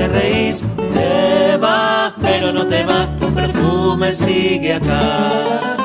te 0.00 0.08
reís. 0.08 0.64
Te 0.94 1.56
vas, 1.58 2.14
pero 2.22 2.52
no 2.52 2.66
te 2.66 2.84
vas, 2.84 3.18
tu 3.18 3.32
perfume 3.34 4.14
sigue 4.14 4.74
acá. 4.74 5.76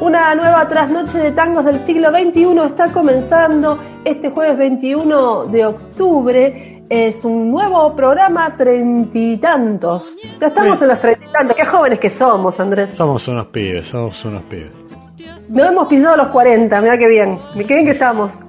Una 0.00 0.34
nueva 0.34 0.66
trasnoche 0.66 1.18
de 1.18 1.32
tangos 1.32 1.64
del 1.64 1.78
siglo 1.80 2.10
XXI 2.10 2.58
está 2.66 2.90
comenzando 2.90 3.78
este 4.04 4.30
jueves 4.30 4.58
21 4.58 5.44
de 5.46 5.66
octubre 5.66 6.84
es 6.88 7.24
un 7.24 7.50
nuevo 7.50 7.94
programa 7.94 8.54
treinta 8.56 9.18
y 9.18 9.36
tantos. 9.36 10.16
Ya 10.40 10.48
estamos 10.48 10.82
en 10.82 10.88
los 10.88 11.00
treinta 11.00 11.24
y 11.24 11.32
tantos. 11.32 11.56
Qué 11.56 11.64
jóvenes 11.64 11.98
que 12.00 12.10
somos, 12.10 12.58
Andrés. 12.60 12.92
Somos 12.92 13.28
unos 13.28 13.46
pibes, 13.46 13.86
somos 13.86 14.24
unos 14.24 14.42
pibes. 14.42 14.70
No 15.48 15.64
hemos 15.64 15.86
pisado 15.86 16.16
los 16.16 16.28
40, 16.28 16.80
mira 16.80 16.98
qué 16.98 17.08
bien. 17.08 17.38
Qué 17.54 17.64
bien 17.64 17.84
que 17.84 17.92
estamos. 17.92 18.40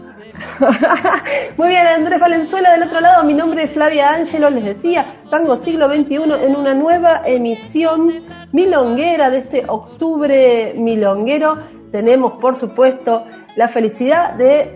Muy 1.58 1.70
bien, 1.70 1.88
Andrés 1.88 2.20
Valenzuela 2.20 2.72
del 2.74 2.84
otro 2.84 3.02
lado, 3.02 3.24
mi 3.24 3.34
nombre 3.34 3.64
es 3.64 3.72
Flavia 3.72 4.12
Ángelo, 4.12 4.50
les 4.50 4.66
decía, 4.66 5.06
Tango 5.30 5.56
Siglo 5.56 5.88
XXI 5.88 6.16
en 6.16 6.56
una 6.56 6.74
nueva 6.74 7.22
emisión 7.26 8.24
milonguera 8.52 9.30
de 9.30 9.40
este 9.40 9.66
octubre 9.68 10.74
milonguero. 10.76 11.58
Tenemos, 11.92 12.34
por 12.34 12.56
supuesto, 12.56 13.26
la 13.56 13.68
felicidad 13.68 14.34
de 14.34 14.76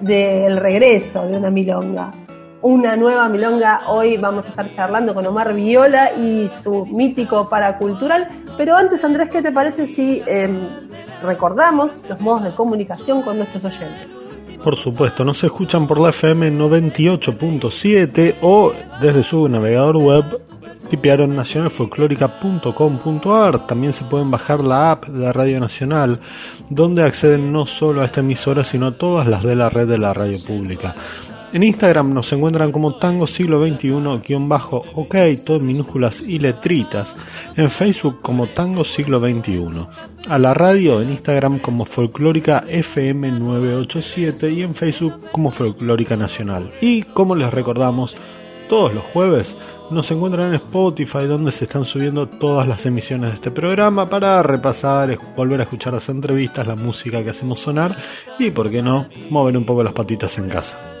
del 0.00 0.58
regreso 0.58 1.26
de 1.26 1.36
una 1.36 1.50
milonga 1.50 2.12
una 2.62 2.96
nueva 2.96 3.28
milonga. 3.28 3.82
Hoy 3.86 4.16
vamos 4.16 4.46
a 4.46 4.48
estar 4.50 4.72
charlando 4.72 5.14
con 5.14 5.26
Omar 5.26 5.54
Viola 5.54 6.12
y 6.12 6.50
su 6.62 6.86
mítico 6.86 7.48
paracultural. 7.48 8.28
Pero 8.56 8.76
antes, 8.76 9.04
Andrés, 9.04 9.28
¿qué 9.28 9.42
te 9.42 9.52
parece 9.52 9.86
si 9.86 10.22
em, 10.26 10.58
recordamos 11.22 11.92
los 12.08 12.20
modos 12.20 12.44
de 12.44 12.54
comunicación 12.54 13.22
con 13.22 13.38
nuestros 13.38 13.64
oyentes? 13.64 14.17
Por 14.68 14.76
supuesto, 14.76 15.24
nos 15.24 15.42
escuchan 15.42 15.86
por 15.86 15.98
la 15.98 16.10
FM 16.10 16.52
98.7 16.52 18.34
o 18.42 18.74
desde 19.00 19.24
su 19.24 19.48
navegador 19.48 19.96
web 19.96 20.24
tipearon 20.90 21.34
nacionalfolclórica.com.ar. 21.34 23.66
También 23.66 23.94
se 23.94 24.04
pueden 24.04 24.30
bajar 24.30 24.62
la 24.62 24.90
app 24.90 25.06
de 25.06 25.32
Radio 25.32 25.58
Nacional, 25.58 26.20
donde 26.68 27.02
acceden 27.02 27.50
no 27.50 27.64
solo 27.64 28.02
a 28.02 28.04
esta 28.04 28.20
emisora, 28.20 28.62
sino 28.62 28.88
a 28.88 28.92
todas 28.92 29.26
las 29.26 29.42
de 29.42 29.56
la 29.56 29.70
red 29.70 29.88
de 29.88 29.96
la 29.96 30.12
radio 30.12 30.36
pública. 30.46 30.94
En 31.50 31.62
Instagram 31.62 32.12
nos 32.12 32.30
encuentran 32.34 32.70
como 32.70 32.96
Tango 32.96 33.26
Siglo 33.26 33.66
XXI-OK, 33.66 35.16
todo 35.46 35.56
en 35.56 35.66
minúsculas 35.66 36.20
y 36.20 36.38
letritas. 36.38 37.16
En 37.56 37.70
Facebook 37.70 38.20
como 38.20 38.48
Tango 38.48 38.84
Siglo 38.84 39.18
XXI. 39.18 39.86
A 40.28 40.38
la 40.38 40.52
radio 40.52 41.00
en 41.00 41.10
Instagram 41.10 41.58
como 41.60 41.86
Folclórica 41.86 42.64
FM 42.68 43.32
987 43.32 44.50
y 44.50 44.62
en 44.62 44.74
Facebook 44.74 45.30
como 45.32 45.50
Folclórica 45.50 46.16
Nacional. 46.16 46.70
Y 46.82 47.02
como 47.02 47.34
les 47.34 47.50
recordamos, 47.50 48.14
todos 48.68 48.92
los 48.92 49.04
jueves 49.04 49.56
nos 49.90 50.10
encuentran 50.10 50.48
en 50.48 50.56
Spotify 50.56 51.26
donde 51.26 51.50
se 51.52 51.64
están 51.64 51.86
subiendo 51.86 52.28
todas 52.28 52.68
las 52.68 52.84
emisiones 52.84 53.30
de 53.30 53.36
este 53.36 53.50
programa 53.50 54.06
para 54.06 54.42
repasar, 54.42 55.16
volver 55.34 55.60
a 55.60 55.64
escuchar 55.64 55.94
las 55.94 56.10
entrevistas, 56.10 56.66
la 56.66 56.76
música 56.76 57.24
que 57.24 57.30
hacemos 57.30 57.60
sonar 57.60 57.96
y, 58.38 58.50
por 58.50 58.70
qué 58.70 58.82
no, 58.82 59.06
mover 59.30 59.56
un 59.56 59.64
poco 59.64 59.82
las 59.82 59.94
patitas 59.94 60.36
en 60.36 60.50
casa. 60.50 60.97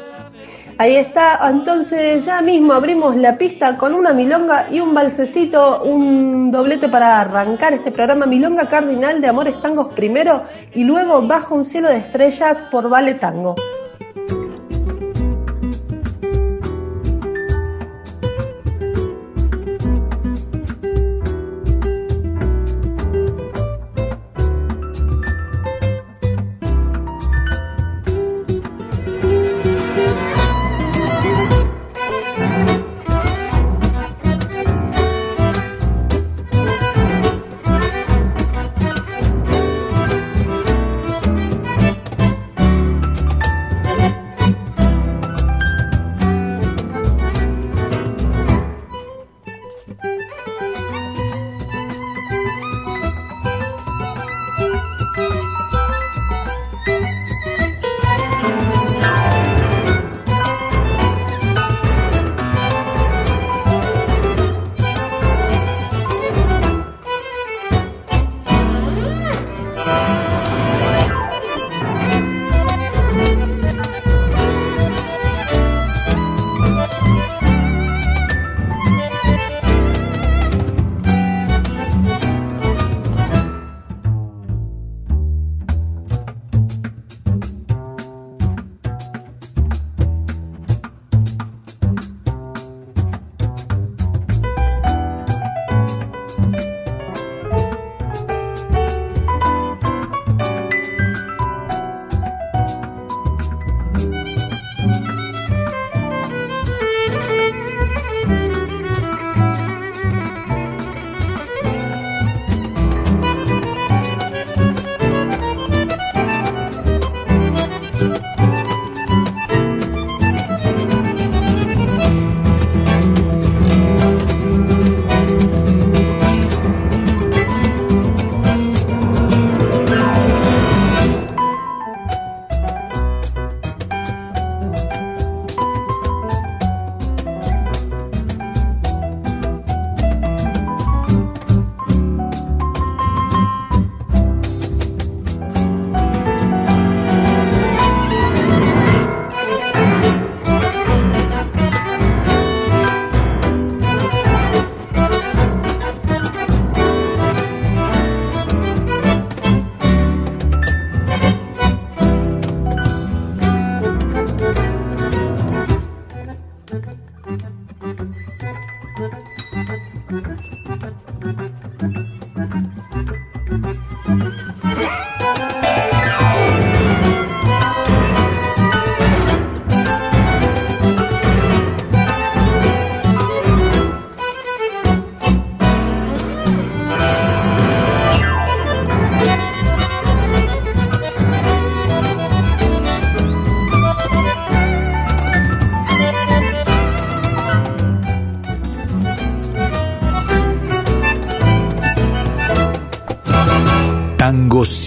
Ahí 0.80 0.94
está, 0.94 1.40
entonces 1.50 2.24
ya 2.24 2.40
mismo 2.40 2.72
abrimos 2.72 3.16
la 3.16 3.36
pista 3.36 3.76
con 3.76 3.94
una 3.94 4.12
milonga 4.12 4.68
y 4.70 4.78
un 4.78 4.94
balsecito, 4.94 5.82
un 5.82 6.52
doblete 6.52 6.88
para 6.88 7.20
arrancar 7.20 7.72
este 7.72 7.90
programa 7.90 8.26
Milonga 8.26 8.68
Cardinal 8.68 9.20
de 9.20 9.26
Amores 9.26 9.60
Tangos 9.60 9.88
primero 9.88 10.44
y 10.74 10.84
luego 10.84 11.20
Bajo 11.22 11.56
un 11.56 11.64
cielo 11.64 11.88
de 11.88 11.96
estrellas 11.96 12.62
por 12.70 12.88
Vale 12.88 13.14
Tango. 13.14 13.56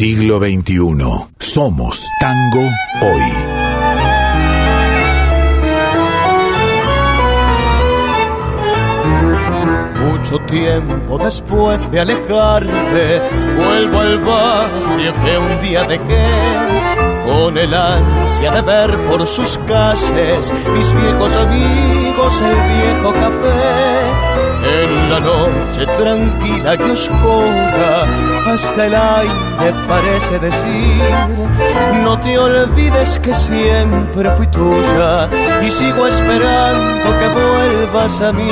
Siglo 0.02 0.40
XXI. 0.40 1.28
Somos 1.38 2.04
tango 2.20 2.68
hoy. 3.04 3.22
Mucho 10.04 10.40
tiempo 10.48 11.20
después 11.20 11.92
de 11.92 12.00
alejarme, 12.00 13.22
vuelvo 13.56 14.00
al 14.00 14.18
barrio 14.26 15.14
que 15.24 15.38
un 15.38 15.62
día 15.62 15.84
dejé, 15.84 16.26
con 17.26 17.58
el 17.58 17.74
ansia 17.74 18.52
de 18.52 18.62
ver 18.62 18.98
por 19.08 19.26
sus 19.28 19.58
calles 19.68 20.54
mis 20.74 20.94
viejos 20.94 21.36
amigos, 21.36 22.42
el 22.42 22.56
viejo 22.74 23.14
café 23.14 24.12
en 24.64 25.10
la 25.10 25.20
noche 25.20 25.86
tranquila 25.98 26.76
y 26.76 26.92
oscura, 26.92 28.06
hasta 28.46 28.86
el 28.86 28.96
aire 28.96 29.74
parece 29.88 30.40
decir, 30.40 31.02
no 32.04 32.20
te 32.20 32.38
olvides 32.38 33.20
que 33.20 33.34
siempre 33.34 34.30
fui 34.32 34.48
tuya 34.48 35.30
y 35.66 35.72
sigo 35.72 36.08
esperando 36.08 37.20
que 37.20 37.28
vuelvas 37.28 38.22
a 38.22 38.32
mí. 38.32 38.52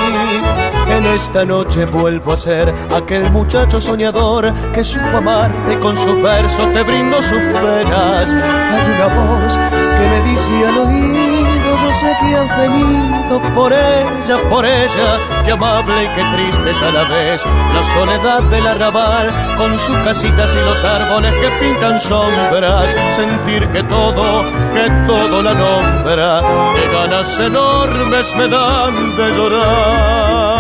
En 0.89 1.06
esta 1.06 1.45
noche 1.45 1.86
vuelvo 1.86 2.33
a 2.33 2.38
ser 2.38 2.74
aquel 2.94 3.31
muchacho 3.31 3.80
soñador 3.80 4.51
que 4.74 4.83
supo 4.83 5.18
amarte 5.18 5.77
con 5.80 5.95
su 5.95 6.19
verso 6.21 6.68
te 6.74 6.81
brindo 6.83 7.21
sus 7.21 7.39
penas. 7.39 8.33
Hay 8.33 8.91
una 8.95 9.07
voz 9.15 9.57
que 9.97 10.06
me 10.09 10.31
dice 10.31 10.68
al 10.68 10.77
oído, 10.80 11.69
yo 11.83 11.91
sé 11.94 12.18
que 12.19 12.36
has 12.36 12.57
venido 12.57 13.39
por 13.53 13.71
ella, 13.71 14.50
por 14.50 14.65
ella, 14.65 15.44
que 15.45 15.51
amable 15.51 16.03
y 16.03 16.07
que 16.07 16.24
triste 16.36 16.71
es 16.71 16.81
a 16.81 16.91
la 16.91 17.03
vez. 17.03 17.45
La 17.74 17.83
soledad 17.94 18.41
del 18.44 18.68
arrabal, 18.68 19.30
con 19.57 19.77
sus 19.77 19.95
casitas 19.97 20.53
y 20.56 20.59
los 20.59 20.83
árboles 20.83 21.33
que 21.36 21.50
pintan 21.65 22.00
sombras, 22.00 22.95
sentir 23.15 23.68
que 23.69 23.83
todo, 23.83 24.44
que 24.74 24.89
todo 25.07 25.41
la 25.44 25.53
nombra, 25.53 26.41
que 26.75 26.97
ganas 26.97 27.39
enormes 27.39 28.36
me 28.36 28.47
dan 28.47 29.15
de 29.15 29.38
llorar. 29.38 30.59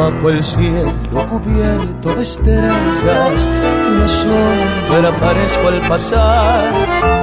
Bajo 0.00 0.30
el 0.30 0.42
cielo 0.42 1.26
cubierto 1.28 2.14
de 2.14 2.22
estrellas, 2.22 3.48
una 3.92 4.08
sombra 4.08 5.10
parezco 5.20 5.68
al 5.68 5.80
pasar, 5.82 6.72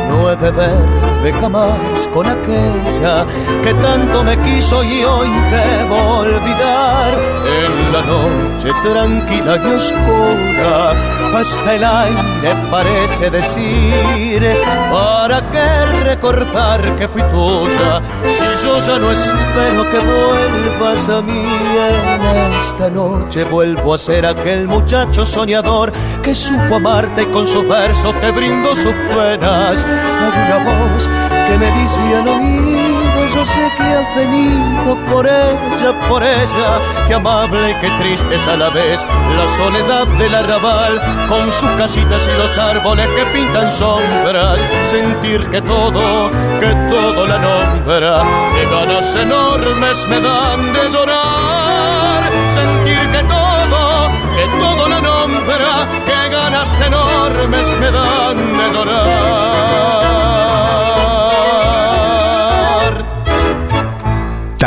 no 0.10 0.32
he 0.32 0.36
de 0.36 0.52
verme 0.52 1.34
jamás 1.34 2.08
con 2.14 2.28
aquella 2.28 3.26
que 3.64 3.74
tanto 3.74 4.24
me 4.24 4.38
quiso 4.46 4.84
y 4.84 5.04
hoy 5.04 5.30
debo 5.52 5.98
olvidar. 6.20 7.10
En 7.48 7.94
la 7.94 8.02
noche 8.14 8.70
tranquila 8.84 9.58
y 9.64 9.74
oscura, 9.80 10.92
hasta 11.40 11.76
el 11.76 11.84
aire 11.84 12.56
parece 12.70 13.30
decir, 13.32 14.44
¿para 14.92 15.40
qué 15.50 15.97
recordar 16.04 16.96
que 16.96 17.08
fui 17.08 17.22
tuya? 17.24 18.02
Si 18.26 18.66
yo 18.66 18.80
ya 18.80 19.00
no 19.00 19.12
espero 19.12 19.90
que 19.92 20.00
vuelvas 20.00 21.10
a 21.10 21.22
mí 21.22 21.40
en 21.40 22.54
esta 22.64 22.90
noche 22.90 23.44
vuelvo 23.46 23.94
a 23.94 23.98
ser 23.98 24.26
aquel 24.26 24.68
muchacho 24.68 25.26
soñador 25.26 25.92
que 26.22 26.34
supo 26.34 26.76
amarte 26.76 27.30
con 27.32 27.46
su 27.46 27.68
verso 27.68 28.14
te 28.22 28.32
brindo 28.32 28.76
sus 28.76 28.94
penas. 29.16 29.86
Hay 29.86 30.32
una 30.46 30.58
voz 30.66 31.10
que 31.48 31.58
me 31.58 31.82
dice 31.82 32.16
al 32.16 32.28
oído, 32.28 32.97
yo 33.34 33.46
sé 33.46 33.72
que 33.78 33.84
has 33.84 34.16
venido 34.16 34.96
por 35.12 35.26
ella, 35.28 35.92
por 36.08 36.24
ella, 36.24 36.80
que 37.08 37.14
amable 37.14 37.76
que 37.82 37.90
triste 38.00 38.36
es 38.36 38.48
a 38.48 38.58
la 38.58 38.70
vez 38.70 39.06
la 39.36 39.48
soledad 39.58 40.08
del 40.20 40.34
arrabal, 40.36 41.00
con 41.30 41.52
sus 41.52 41.70
casitas 41.72 42.28
y 42.28 42.38
los 42.38 42.58
árboles 42.58 43.08
que 43.10 43.26
pintan 43.38 43.72
sombras, 43.72 44.60
sentir 44.92 45.50
que 45.50 45.62
todo, 45.62 46.32
que 46.60 46.74
todo 46.90 47.28
la 47.28 47.38
nombra, 47.40 48.24
que 48.56 48.66
ganas 48.76 49.16
enormes 49.16 50.08
me 50.08 50.20
dan 50.20 50.74
de 50.74 50.90
llorar, 50.92 52.24
sentir 52.54 53.12
que 53.12 53.24
todo, 53.24 54.10
que 54.36 54.46
todo 54.60 54.90
la 54.90 55.02
nombra, 55.02 55.88
que 56.06 56.30
ganas 56.30 56.82
enormes 56.82 57.78
me 57.80 57.92
dan 57.92 58.38
de 58.38 58.74
llorar. 58.74 60.67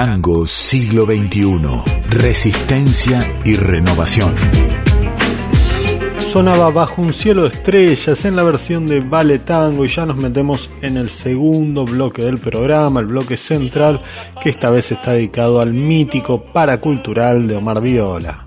Tango 0.02 0.46
siglo 0.46 1.04
XXI. 1.04 1.60
Resistencia 2.08 3.20
y 3.44 3.54
renovación. 3.54 4.34
Sonaba 6.32 6.70
bajo 6.70 7.02
un 7.02 7.12
cielo 7.12 7.42
de 7.42 7.48
estrellas 7.48 8.24
en 8.24 8.34
la 8.34 8.42
versión 8.42 8.86
de 8.86 9.00
Vale 9.00 9.40
Tango 9.40 9.84
y 9.84 9.88
ya 9.88 10.06
nos 10.06 10.16
metemos 10.16 10.70
en 10.80 10.96
el 10.96 11.10
segundo 11.10 11.84
bloque 11.84 12.22
del 12.22 12.38
programa, 12.38 13.00
el 13.00 13.08
bloque 13.08 13.36
central, 13.36 14.02
que 14.42 14.48
esta 14.48 14.70
vez 14.70 14.90
está 14.90 15.12
dedicado 15.12 15.60
al 15.60 15.74
mítico 15.74 16.44
paracultural 16.44 17.46
de 17.46 17.56
Omar 17.56 17.82
Viola. 17.82 18.46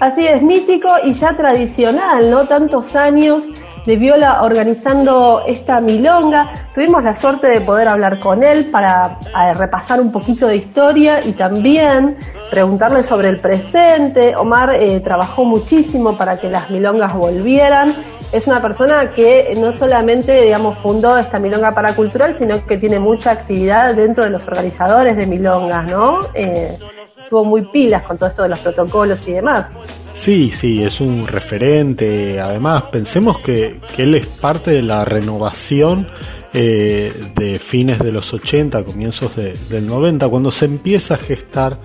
Así 0.00 0.26
es, 0.26 0.42
mítico 0.42 0.90
y 1.02 1.14
ya 1.14 1.34
tradicional, 1.34 2.30
¿no? 2.30 2.44
Tantos 2.44 2.94
años 2.94 3.44
de 3.88 3.96
Viola 3.96 4.42
organizando 4.42 5.44
esta 5.46 5.80
milonga. 5.80 6.52
Tuvimos 6.74 7.02
la 7.02 7.16
suerte 7.16 7.46
de 7.46 7.62
poder 7.62 7.88
hablar 7.88 8.18
con 8.18 8.42
él 8.42 8.66
para 8.66 9.18
repasar 9.54 9.98
un 9.98 10.12
poquito 10.12 10.46
de 10.46 10.56
historia 10.56 11.24
y 11.24 11.32
también 11.32 12.18
preguntarle 12.50 13.02
sobre 13.02 13.30
el 13.30 13.40
presente. 13.40 14.36
Omar 14.36 14.74
eh, 14.74 15.00
trabajó 15.00 15.46
muchísimo 15.46 16.18
para 16.18 16.36
que 16.36 16.50
las 16.50 16.68
milongas 16.68 17.14
volvieran. 17.14 17.94
Es 18.30 18.46
una 18.46 18.60
persona 18.60 19.12
que 19.14 19.54
no 19.56 19.72
solamente, 19.72 20.42
digamos, 20.42 20.76
fundó 20.80 21.16
esta 21.16 21.38
milonga 21.38 21.72
paracultural, 21.72 22.34
sino 22.34 22.66
que 22.66 22.76
tiene 22.76 22.98
mucha 22.98 23.30
actividad 23.30 23.94
dentro 23.94 24.22
de 24.22 24.28
los 24.28 24.46
organizadores 24.46 25.16
de 25.16 25.24
milongas, 25.24 25.86
¿no? 25.86 26.26
Eh, 26.34 26.76
estuvo 27.20 27.44
muy 27.44 27.62
pilas 27.62 28.02
con 28.02 28.16
todo 28.16 28.28
esto 28.28 28.42
de 28.42 28.48
los 28.48 28.58
protocolos 28.60 29.26
y 29.28 29.32
demás. 29.32 29.74
Sí, 30.14 30.50
sí, 30.50 30.82
es 30.82 31.00
un 31.00 31.26
referente. 31.26 32.40
Además, 32.40 32.84
pensemos 32.90 33.38
que, 33.38 33.80
él 33.96 34.14
es 34.14 34.26
parte 34.26 34.72
de 34.72 34.82
la 34.82 35.04
renovación 35.04 36.08
eh, 36.52 37.12
de 37.36 37.58
fines 37.58 37.98
de 37.98 38.10
los 38.10 38.32
80, 38.32 38.82
comienzos 38.84 39.36
del 39.36 39.86
90, 39.86 40.28
cuando 40.28 40.50
se 40.50 40.64
empieza 40.64 41.14
a 41.14 41.18
gestar 41.18 41.78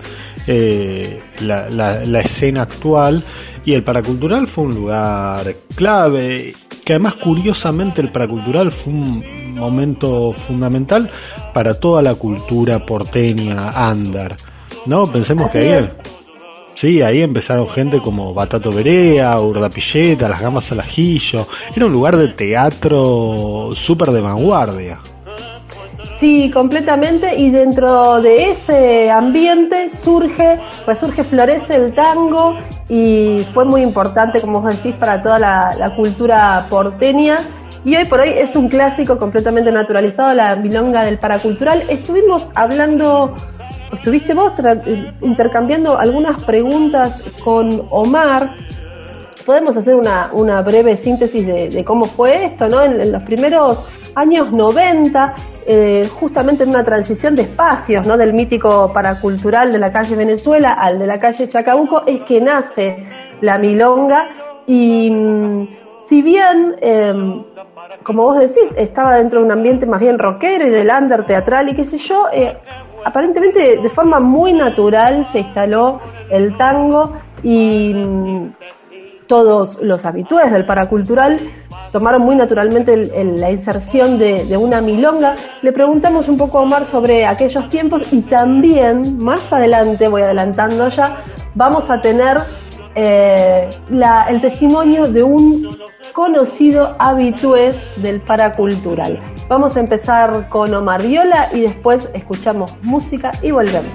eh, 0.46 1.20
la, 1.40 1.68
la, 1.68 2.20
escena 2.20 2.62
actual. 2.62 3.22
Y 3.64 3.72
el 3.72 3.84
paracultural 3.84 4.48
fue 4.48 4.64
un 4.64 4.74
lugar 4.74 5.54
clave, 5.74 6.54
que 6.84 6.94
además 6.94 7.14
curiosamente 7.14 8.00
el 8.02 8.12
paracultural 8.12 8.72
fue 8.72 8.92
un 8.92 9.54
momento 9.54 10.32
fundamental 10.32 11.10
para 11.54 11.74
toda 11.74 12.02
la 12.02 12.14
cultura 12.14 12.84
porteña, 12.84 13.68
andar. 13.70 14.36
¿No? 14.86 15.06
Pensemos 15.06 15.50
que 15.50 15.58
ahí... 15.58 15.90
Sí, 16.76 17.02
ahí 17.02 17.22
empezaron 17.22 17.68
gente 17.68 18.00
como 18.00 18.34
Batato 18.34 18.72
Berea, 18.72 19.40
Urdapilleta, 19.40 20.28
Las 20.28 20.40
Gamas 20.40 20.72
al 20.72 20.80
Ajillo. 20.80 21.46
Era 21.74 21.86
un 21.86 21.92
lugar 21.92 22.16
de 22.16 22.28
teatro 22.28 23.70
súper 23.74 24.10
de 24.10 24.20
vanguardia. 24.20 24.98
Sí, 26.16 26.50
completamente. 26.50 27.36
Y 27.36 27.50
dentro 27.50 28.20
de 28.20 28.50
ese 28.50 29.10
ambiente 29.10 29.88
surge, 29.90 30.58
resurge, 30.86 31.22
florece 31.22 31.76
el 31.76 31.94
tango 31.94 32.54
y 32.88 33.44
fue 33.52 33.64
muy 33.64 33.82
importante, 33.82 34.40
como 34.40 34.60
vos 34.60 34.76
decís, 34.76 34.94
para 34.98 35.22
toda 35.22 35.38
la, 35.38 35.76
la 35.78 35.94
cultura 35.94 36.66
porteña. 36.68 37.38
Y 37.84 37.94
hoy 37.96 38.06
por 38.06 38.20
hoy 38.20 38.30
es 38.30 38.56
un 38.56 38.68
clásico 38.68 39.18
completamente 39.18 39.70
naturalizado, 39.70 40.32
la 40.34 40.56
milonga 40.56 41.04
del 41.04 41.18
paracultural. 41.18 41.84
Estuvimos 41.88 42.48
hablando 42.54 43.34
estuviste 43.92 44.34
vos 44.34 44.52
intercambiando 45.20 45.98
algunas 45.98 46.42
preguntas 46.44 47.22
con 47.42 47.86
Omar. 47.90 48.56
Podemos 49.44 49.76
hacer 49.76 49.94
una, 49.94 50.30
una 50.32 50.62
breve 50.62 50.96
síntesis 50.96 51.46
de, 51.46 51.84
cómo 51.84 52.06
fue 52.06 52.46
esto, 52.46 52.68
¿no? 52.68 52.82
En, 52.82 53.12
los 53.12 53.22
primeros 53.24 53.86
años 54.14 54.52
90, 54.52 55.34
eh, 55.66 56.08
justamente 56.18 56.64
en 56.64 56.70
una 56.70 56.84
transición 56.84 57.36
de 57.36 57.42
espacios, 57.42 58.06
¿no? 58.06 58.16
Del 58.16 58.32
mítico 58.32 58.92
paracultural 58.92 59.72
de 59.72 59.78
la 59.78 59.92
calle 59.92 60.16
Venezuela 60.16 60.72
al 60.72 60.98
de 60.98 61.06
la 61.06 61.20
calle 61.20 61.48
Chacabuco, 61.48 62.04
es 62.06 62.22
que 62.22 62.40
nace 62.40 63.06
la 63.40 63.58
milonga 63.58 64.28
y 64.66 65.10
mm, 65.10 65.68
si 66.06 66.22
bien, 66.22 66.76
em, 66.80 67.44
como 68.02 68.24
vos 68.24 68.38
decís, 68.38 68.70
estaba 68.76 69.16
dentro 69.16 69.40
de 69.40 69.46
un 69.46 69.52
ambiente 69.52 69.86
más 69.86 70.00
bien 70.00 70.18
rockero 70.18 70.66
y 70.66 70.70
del 70.70 70.90
under 70.90 71.24
teatral 71.26 71.68
y 71.68 71.74
qué 71.74 71.84
sé 71.84 71.98
yo, 71.98 72.26
eh, 72.32 72.56
aparentemente 73.04 73.78
de 73.78 73.88
forma 73.88 74.20
muy 74.20 74.52
natural 74.52 75.24
se 75.24 75.40
instaló 75.40 76.00
el 76.30 76.56
tango 76.56 77.12
y 77.42 77.92
mm, 77.94 78.52
todos 79.26 79.80
los 79.82 80.04
habitués 80.04 80.50
del 80.50 80.66
paracultural 80.66 81.40
tomaron 81.94 82.22
muy 82.22 82.34
naturalmente 82.34 82.96
la 83.38 83.52
inserción 83.52 84.18
de, 84.18 84.56
una 84.56 84.80
milonga. 84.80 85.36
Le 85.62 85.70
preguntamos 85.70 86.28
un 86.28 86.36
poco 86.36 86.58
a 86.58 86.62
Omar 86.62 86.86
sobre 86.86 87.24
aquellos 87.24 87.68
tiempos 87.68 88.02
y 88.12 88.22
también, 88.22 89.16
más 89.18 89.52
adelante, 89.52 90.08
voy 90.08 90.22
adelantando 90.22 90.88
ya, 90.88 91.18
vamos 91.54 91.90
a 91.90 92.00
tener 92.00 92.38
eh, 92.96 93.70
el 94.28 94.40
testimonio 94.40 95.06
de 95.06 95.22
un 95.22 95.83
conocido 96.12 96.96
habitué 96.98 97.74
del 97.96 98.20
paracultural. 98.20 99.20
Vamos 99.48 99.76
a 99.76 99.80
empezar 99.80 100.48
con 100.48 100.74
Omar 100.74 101.02
Viola 101.02 101.50
y 101.52 101.60
después 101.60 102.08
escuchamos 102.14 102.72
música 102.82 103.32
y 103.42 103.50
volvemos. 103.50 103.92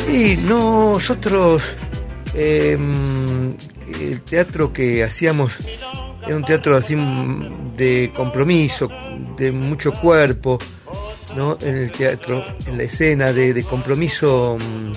Sí, 0.00 0.38
nosotros 0.46 1.76
em, 2.34 3.56
el 4.00 4.20
teatro 4.22 4.72
que 4.72 5.02
hacíamos 5.02 5.58
era 6.26 6.36
un 6.36 6.44
teatro 6.44 6.76
así 6.76 6.96
de 7.76 8.12
compromiso, 8.14 8.88
de 9.36 9.52
mucho 9.52 9.92
cuerpo, 9.92 10.58
¿no? 11.36 11.58
En 11.60 11.76
el 11.76 11.92
teatro, 11.92 12.44
en 12.66 12.78
la 12.78 12.84
escena, 12.84 13.32
de, 13.32 13.62
compromiso 13.64 14.56
mm, 14.58 14.92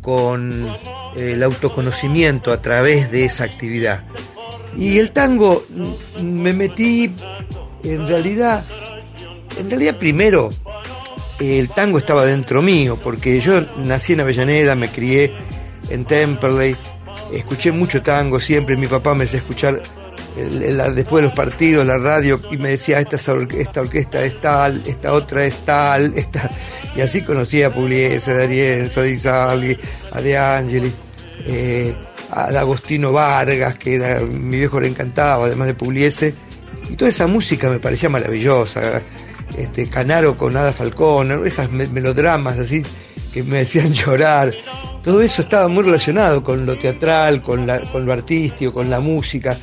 con 0.00 0.66
el 1.16 1.42
autoconocimiento 1.42 2.52
a 2.52 2.62
través 2.62 3.10
de 3.10 3.24
esa 3.24 3.44
actividad. 3.44 4.04
Y 4.76 4.98
el 4.98 5.10
tango 5.10 5.64
mm, 5.68 6.22
me 6.22 6.52
metí 6.52 7.14
en 7.82 8.06
realidad, 8.06 8.64
en 9.58 9.70
realidad 9.70 9.96
primero 9.98 10.50
el 11.40 11.68
tango 11.70 11.98
estaba 11.98 12.24
dentro 12.24 12.62
mío, 12.62 12.98
porque 13.02 13.40
yo 13.40 13.62
nací 13.76 14.12
en 14.12 14.20
Avellaneda, 14.20 14.74
me 14.74 14.90
crié 14.90 15.32
en 15.88 16.04
Temperley, 16.04 16.76
escuché 17.32 17.70
mucho 17.70 18.02
tango 18.02 18.40
siempre, 18.40 18.76
mi 18.76 18.88
papá 18.88 19.14
me 19.14 19.24
hacía 19.24 19.38
escuchar 19.38 19.82
después 20.94 21.22
de 21.22 21.28
los 21.28 21.36
partidos, 21.36 21.86
la 21.86 21.98
radio, 21.98 22.40
y 22.50 22.56
me 22.56 22.70
decía, 22.70 23.00
esta, 23.00 23.16
esta 23.16 23.80
orquesta 23.80 24.24
es 24.24 24.40
tal, 24.40 24.82
esta 24.86 25.12
otra 25.12 25.44
es 25.44 25.60
tal, 25.60 26.12
esta... 26.16 26.50
y 26.96 27.00
así 27.00 27.22
conocía 27.22 27.68
a 27.68 27.74
Pugliese, 27.74 28.30
a 28.30 28.34
D'Arienzo, 28.34 29.00
a 29.00 29.56
Di 29.56 29.76
a 30.12 30.20
De 30.20 30.38
Angeli, 30.38 30.92
eh, 31.46 31.94
a 32.30 32.44
Agostino 32.46 33.12
Vargas, 33.12 33.76
que 33.76 33.94
era, 33.94 34.20
mi 34.20 34.58
viejo 34.58 34.80
le 34.80 34.88
encantaba, 34.88 35.46
además 35.46 35.68
de 35.68 35.74
Pugliese, 35.74 36.34
y 36.90 36.96
toda 36.96 37.10
esa 37.10 37.26
música 37.26 37.68
me 37.68 37.78
parecía 37.78 38.08
maravillosa, 38.08 39.02
este, 39.56 39.88
Canaro 39.88 40.36
con 40.36 40.56
Ada 40.56 40.72
Falcón, 40.72 41.46
esas 41.46 41.70
melodramas 41.70 42.58
así 42.58 42.82
que 43.32 43.42
me 43.42 43.60
hacían 43.60 43.92
llorar, 43.92 44.52
todo 45.02 45.22
eso 45.22 45.42
estaba 45.42 45.68
muy 45.68 45.84
relacionado 45.84 46.42
con 46.42 46.66
lo 46.66 46.76
teatral, 46.76 47.42
con, 47.42 47.66
con 47.90 48.04
lo 48.04 48.12
artístico, 48.12 48.72
con 48.72 48.90
la 48.90 49.00
música. 49.00 49.56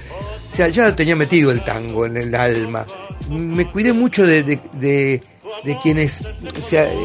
O 0.55 0.57
sea, 0.57 0.69
ya 0.69 0.95
tenía 0.95 1.17
metido 1.17 1.51
el 1.51 1.65
tango 1.65 2.05
en 2.05 2.15
el 2.15 2.33
alma. 2.33 2.85
Me 3.29 3.69
cuidé 3.69 3.91
mucho 3.91 4.25
de, 4.25 4.57
quienes 5.83 6.23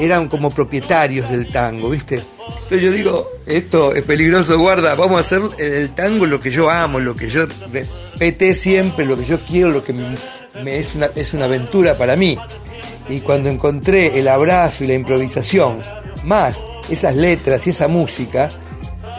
eran 0.00 0.28
como 0.28 0.50
propietarios 0.50 1.28
del 1.28 1.48
tango, 1.48 1.90
¿viste? 1.90 2.22
Entonces 2.46 2.80
yo 2.80 2.92
digo, 2.92 3.28
esto 3.46 3.92
es 3.92 4.04
peligroso, 4.04 4.56
guarda, 4.56 4.94
vamos 4.94 5.16
a 5.16 5.20
hacer 5.22 5.40
el 5.58 5.90
tango 5.96 6.26
lo 6.26 6.40
que 6.40 6.52
yo 6.52 6.70
amo, 6.70 7.00
lo 7.00 7.16
que 7.16 7.28
yo 7.28 7.46
repete 7.72 8.54
siempre, 8.54 9.04
lo 9.04 9.18
que 9.18 9.24
yo 9.24 9.40
quiero, 9.40 9.72
lo 9.72 9.82
que 9.82 9.94
me, 9.94 10.78
es, 10.78 10.94
una, 10.94 11.06
es 11.16 11.34
una 11.34 11.46
aventura 11.46 11.98
para 11.98 12.14
mí. 12.14 12.38
Y 13.08 13.18
cuando 13.18 13.48
encontré 13.48 14.16
el 14.16 14.28
abrazo 14.28 14.84
y 14.84 14.86
la 14.86 14.94
improvisación, 14.94 15.82
más 16.22 16.64
esas 16.88 17.16
letras 17.16 17.66
y 17.66 17.70
esa 17.70 17.88
música, 17.88 18.48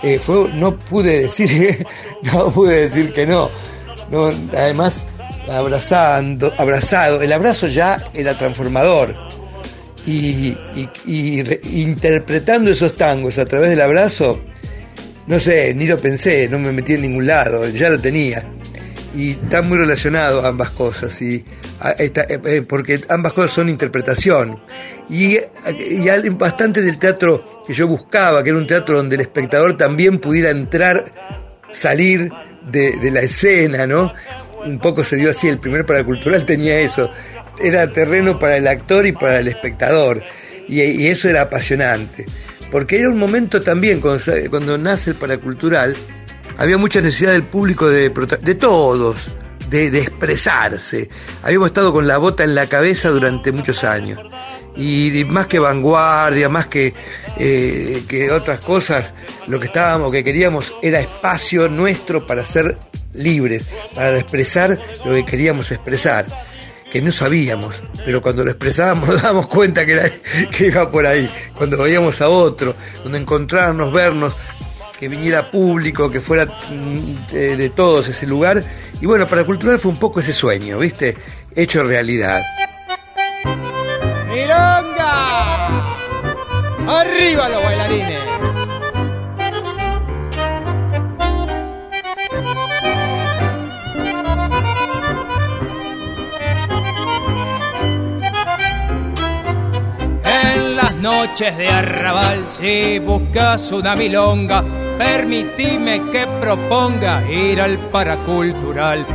eh, 0.04 0.22
no 0.54 0.78
pude 0.78 1.24
decir, 1.24 1.86
no 2.22 2.50
pude 2.50 2.84
decir 2.88 3.12
que 3.12 3.28
no. 3.28 3.52
No 4.12 4.32
además, 4.54 5.06
abrazando, 5.50 6.54
abrazado, 6.58 7.22
el 7.22 7.32
abrazo 7.32 7.68
ya 7.68 8.04
era 8.14 8.38
transformador. 8.38 9.16
Y, 10.06 10.58
interpretando 11.72 12.72
esos 12.72 12.96
tangos 12.96 13.38
a 13.38 13.46
través 13.46 13.70
del 13.70 13.82
abrazo, 13.82 14.42
no 15.28 15.40
sé, 15.40 15.74
ni 15.76 15.86
lo 15.86 15.98
pensé, 16.00 16.50
no 16.50 16.60
me 16.60 16.72
metí 16.72 16.94
en 16.94 17.02
ningún 17.02 17.28
lado, 17.28 17.68
ya 17.70 17.90
lo 17.90 18.00
tenía. 18.00 18.44
Y 19.14 19.32
está 19.32 19.62
muy 19.62 19.78
relacionado 19.78 20.46
ambas 20.46 20.72
cosas, 20.72 21.22
y, 21.22 21.46
eh, 22.00 22.12
eh, 22.16 22.62
porque 22.68 23.02
ambas 23.10 23.34
cosas 23.34 23.52
son 23.52 23.70
interpretación. 23.70 24.60
Y 25.10 25.38
bastante 26.32 26.82
del 26.82 26.98
teatro 26.98 27.62
que 27.68 27.74
yo 27.74 27.88
buscaba, 27.88 28.44
que 28.44 28.50
era 28.50 28.58
un 28.58 28.68
teatro 28.68 28.98
donde 28.98 29.16
el 29.16 29.22
espectador 29.22 29.78
también 29.78 30.18
pudiera 30.18 30.50
entrar, 30.50 31.14
salir 31.70 32.32
de, 32.70 33.12
la 33.12 33.22
escena, 33.22 33.88
¿no? 33.88 34.12
Un 34.66 34.80
poco 34.80 35.04
se 35.04 35.16
dio 35.16 35.32
así, 35.32 35.48
el 35.48 35.58
primer 35.58 35.86
paracultural 35.86 36.46
tenía 36.46 36.80
eso, 36.80 37.12
era 37.60 37.92
terreno 37.92 38.38
para 38.40 38.58
el 38.58 38.68
actor 38.68 39.06
y 39.06 39.12
para 39.12 39.40
el 39.40 39.48
espectador, 39.48 40.24
y, 40.68 41.08
eso 41.08 41.30
era 41.30 41.42
apasionante, 41.42 42.26
porque 42.72 43.00
era 43.00 43.10
un 43.10 43.18
momento 43.18 43.62
también, 43.62 44.00
cuando, 44.02 44.78
nace 44.78 45.12
el 45.12 45.16
paracultural, 45.16 45.96
había 46.58 46.78
mucha 46.78 47.02
necesidad 47.02 47.32
del 47.32 47.44
público 47.44 47.90
de, 47.90 48.10
de 48.10 48.56
todos, 48.56 49.32
de, 49.70 49.90
de, 49.90 50.00
expresarse. 50.00 51.10
Habíamos 51.44 51.68
estado 51.68 51.92
con 51.92 52.08
la 52.08 52.18
bota 52.18 52.44
en 52.44 52.54
la 52.54 52.68
cabeza 52.68 53.10
durante 53.10 53.52
muchos 53.52 53.84
años 53.84 54.20
y 54.76 55.26
más 55.26 55.48
que 55.48 55.60
vanguardia, 55.60 56.50
más 56.50 56.68
que, 56.68 56.94
eh, 57.38 58.04
que 58.08 58.32
otras 58.32 58.60
cosas, 58.60 59.14
lo 59.48 59.60
que 59.60 59.68
estábamos, 59.68 60.12
que 60.12 60.24
queríamos 60.24 60.74
era 60.82 61.00
espacio 61.00 61.68
nuestro 61.70 62.26
para 62.26 62.46
ser 62.46 62.78
libres, 63.14 63.66
para 63.94 64.18
expresar 64.18 64.80
lo 65.06 65.14
que 65.14 65.26
queríamos 65.26 65.72
expresar, 65.72 66.26
que 66.92 67.02
no 67.02 67.12
sabíamos, 67.12 67.82
pero 68.06 68.22
cuando 68.22 68.44
lo 68.44 68.52
expresábamos 68.52 69.10
nos 69.10 69.22
dábamos 69.22 69.48
cuenta 69.48 69.86
que, 69.86 69.94
era, 69.94 70.10
que 70.56 70.68
iba 70.68 70.90
por 70.90 71.06
ahí, 71.06 71.30
cuando 71.56 71.78
veíamos 71.78 72.22
a 72.22 72.30
otro, 72.30 72.76
donde 73.04 73.20
encontrarnos, 73.20 73.92
vernos, 73.92 74.36
que 74.98 75.10
viniera 75.10 75.50
público, 75.50 76.12
que 76.12 76.22
fuera 76.22 76.46
mm, 76.46 77.32
de, 77.32 77.58
de 77.58 77.70
todos 77.70 78.08
ese 78.08 78.28
lugar, 78.28 78.64
y 79.02 79.06
bueno, 79.08 79.28
para 79.28 79.44
Cultural 79.44 79.80
fue 79.80 79.92
un 79.92 79.98
poco 79.98 80.20
ese 80.20 80.32
sueño, 80.32 80.78
¿viste? 80.78 81.18
Hecho 81.56 81.84
realidad. 81.84 82.40
¡Arriba 87.32 87.48
los 87.48 87.64
bailarines! 87.64 88.22
En 100.26 100.76
las 100.76 100.94
noches 100.96 101.56
de 101.56 101.70
arrabal, 101.70 102.46
si 102.46 103.00
buscas 103.00 103.72
una 103.72 103.96
milonga, 103.96 104.66
permitime 104.98 106.10
que 106.12 106.28
proponga 106.42 107.24
ir 107.32 107.62
al 107.62 107.78
paracultural. 107.78 109.06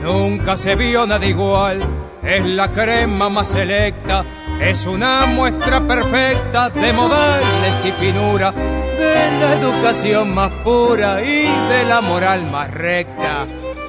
Nunca 0.00 0.56
se 0.56 0.76
vio 0.76 1.08
nada 1.08 1.26
igual, 1.26 1.80
es 2.22 2.46
la 2.46 2.70
crema 2.70 3.28
más 3.28 3.48
selecta 3.48 4.24
es 4.60 4.86
una 4.86 5.26
muestra 5.26 5.86
perfecta 5.86 6.70
de 6.70 6.92
modales 6.92 7.84
y 7.84 7.92
finura, 7.92 8.52
de 8.52 9.40
la 9.40 9.54
educación 9.54 10.34
más 10.34 10.50
pura 10.64 11.22
y 11.22 11.42
de 11.68 11.84
la 11.86 12.00
moral 12.00 12.50
más 12.50 12.70
recta. 12.70 13.46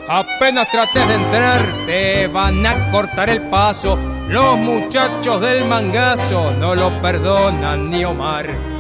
Apenas 0.07 0.69
trates 0.69 1.07
de 1.07 1.15
entrar, 1.15 1.61
te 1.85 2.27
van 2.27 2.65
a 2.65 2.91
cortar 2.91 3.29
el 3.29 3.49
paso. 3.49 3.97
Los 4.27 4.57
muchachos 4.57 5.41
del 5.41 5.65
mangazo 5.65 6.51
no 6.51 6.75
lo 6.75 6.89
perdonan 7.01 7.89
ni 7.89 8.05
Omar. 8.05 8.74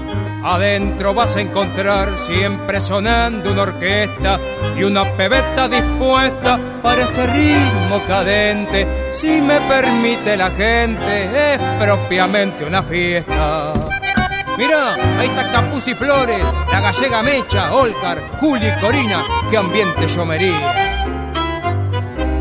Adentro 0.47 1.15
vas 1.15 1.35
a 1.37 1.41
encontrar 1.41 2.19
siempre 2.19 2.79
sonando 2.79 3.51
una 3.51 3.63
orquesta 3.63 4.39
y 4.77 4.83
una 4.83 5.03
pebeta 5.17 5.67
dispuesta 5.67 6.59
para 6.83 7.01
este 7.01 7.25
ritmo 7.25 7.99
cadente. 8.07 9.11
Si 9.11 9.41
me 9.41 9.59
permite 9.61 10.37
la 10.37 10.51
gente, 10.51 11.53
es 11.53 11.57
propiamente 11.79 12.63
una 12.63 12.83
fiesta. 12.83 13.73
Mira, 14.55 14.93
ahí 15.19 15.29
está 15.29 15.51
Capuz 15.51 15.87
y 15.87 15.95
Flores, 15.95 16.45
la 16.71 16.79
gallega 16.79 17.23
Mecha, 17.23 17.73
Olcar, 17.73 18.21
Juli 18.39 18.69
Corina, 18.79 19.23
qué 19.49 19.57
ambiente 19.57 20.07
llomería. 20.07 20.84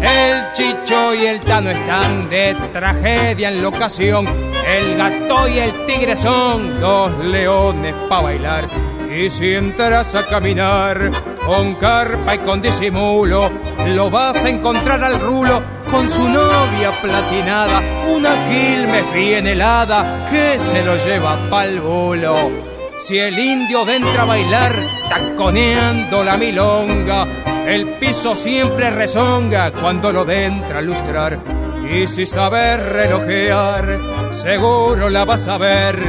El 0.04 0.52
chicho 0.52 1.14
y 1.14 1.24
el 1.24 1.40
tano 1.40 1.70
están 1.70 2.28
de 2.28 2.54
tragedia 2.74 3.48
en 3.48 3.62
la 3.62 3.68
ocasión. 3.68 4.26
El 4.66 4.98
gato 4.98 5.48
y 5.48 5.58
el 5.60 5.86
tigre 5.86 6.14
son 6.14 6.78
dos 6.78 7.16
leones 7.24 7.94
para 8.06 8.22
bailar. 8.22 8.64
Y 9.10 9.30
si 9.30 9.54
entras 9.54 10.14
a 10.14 10.26
caminar 10.26 11.10
con 11.46 11.76
carpa 11.76 12.34
y 12.34 12.38
con 12.38 12.60
disimulo, 12.60 13.50
lo 13.86 14.10
vas 14.10 14.44
a 14.44 14.50
encontrar 14.50 15.02
al 15.02 15.20
rulo 15.20 15.62
con 15.90 16.10
su 16.10 16.28
novia 16.28 16.90
platinada, 17.00 17.80
una 18.14 18.34
quilmes 18.50 19.14
bien 19.14 19.46
helada 19.46 20.28
que 20.30 20.60
se 20.60 20.84
lo 20.84 20.96
lleva 20.96 21.38
pa'l 21.48 21.80
bulo. 21.80 22.73
Si 23.04 23.18
el 23.18 23.38
indio 23.38 23.86
entra 23.86 24.22
a 24.22 24.24
bailar, 24.24 24.74
taconeando 25.10 26.24
la 26.24 26.38
milonga, 26.38 27.28
el 27.66 27.98
piso 27.98 28.34
siempre 28.34 28.88
rezonga 28.88 29.72
cuando 29.72 30.10
lo 30.10 30.24
de 30.24 30.46
entra 30.46 30.78
a 30.78 30.80
lustrar. 30.80 31.38
Y 31.86 32.06
si 32.06 32.24
sabes 32.24 32.82
relojear, 32.82 34.00
seguro 34.30 35.10
la 35.10 35.26
vas 35.26 35.46
a 35.48 35.58
ver. 35.58 36.00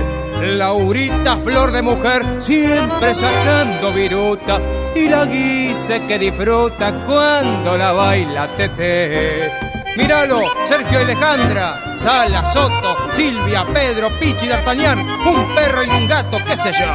Laurita, 0.41 1.35
flor 1.43 1.73
de 1.73 1.81
mujer, 1.81 2.23
siempre 2.39 3.13
sacando 3.13 3.91
viruta. 3.91 4.61
Y 4.95 5.09
la 5.09 5.25
guise 5.25 6.01
que 6.07 6.17
disfruta 6.17 6.93
cuando 7.05 7.77
la 7.77 7.91
baila 7.91 8.47
tete. 8.55 9.64
Míralo, 9.95 10.41
Sergio 10.67 10.99
Alejandra, 10.99 11.97
Sala, 11.97 12.43
Soto, 12.43 12.95
Silvia, 13.11 13.65
Pedro, 13.73 14.09
Pichi, 14.19 14.47
D'Artagnan, 14.47 14.99
un 14.99 15.55
perro 15.55 15.83
y 15.83 15.89
un 15.89 16.07
gato, 16.07 16.37
qué 16.45 16.57
sé 16.57 16.71
yo. 16.73 16.85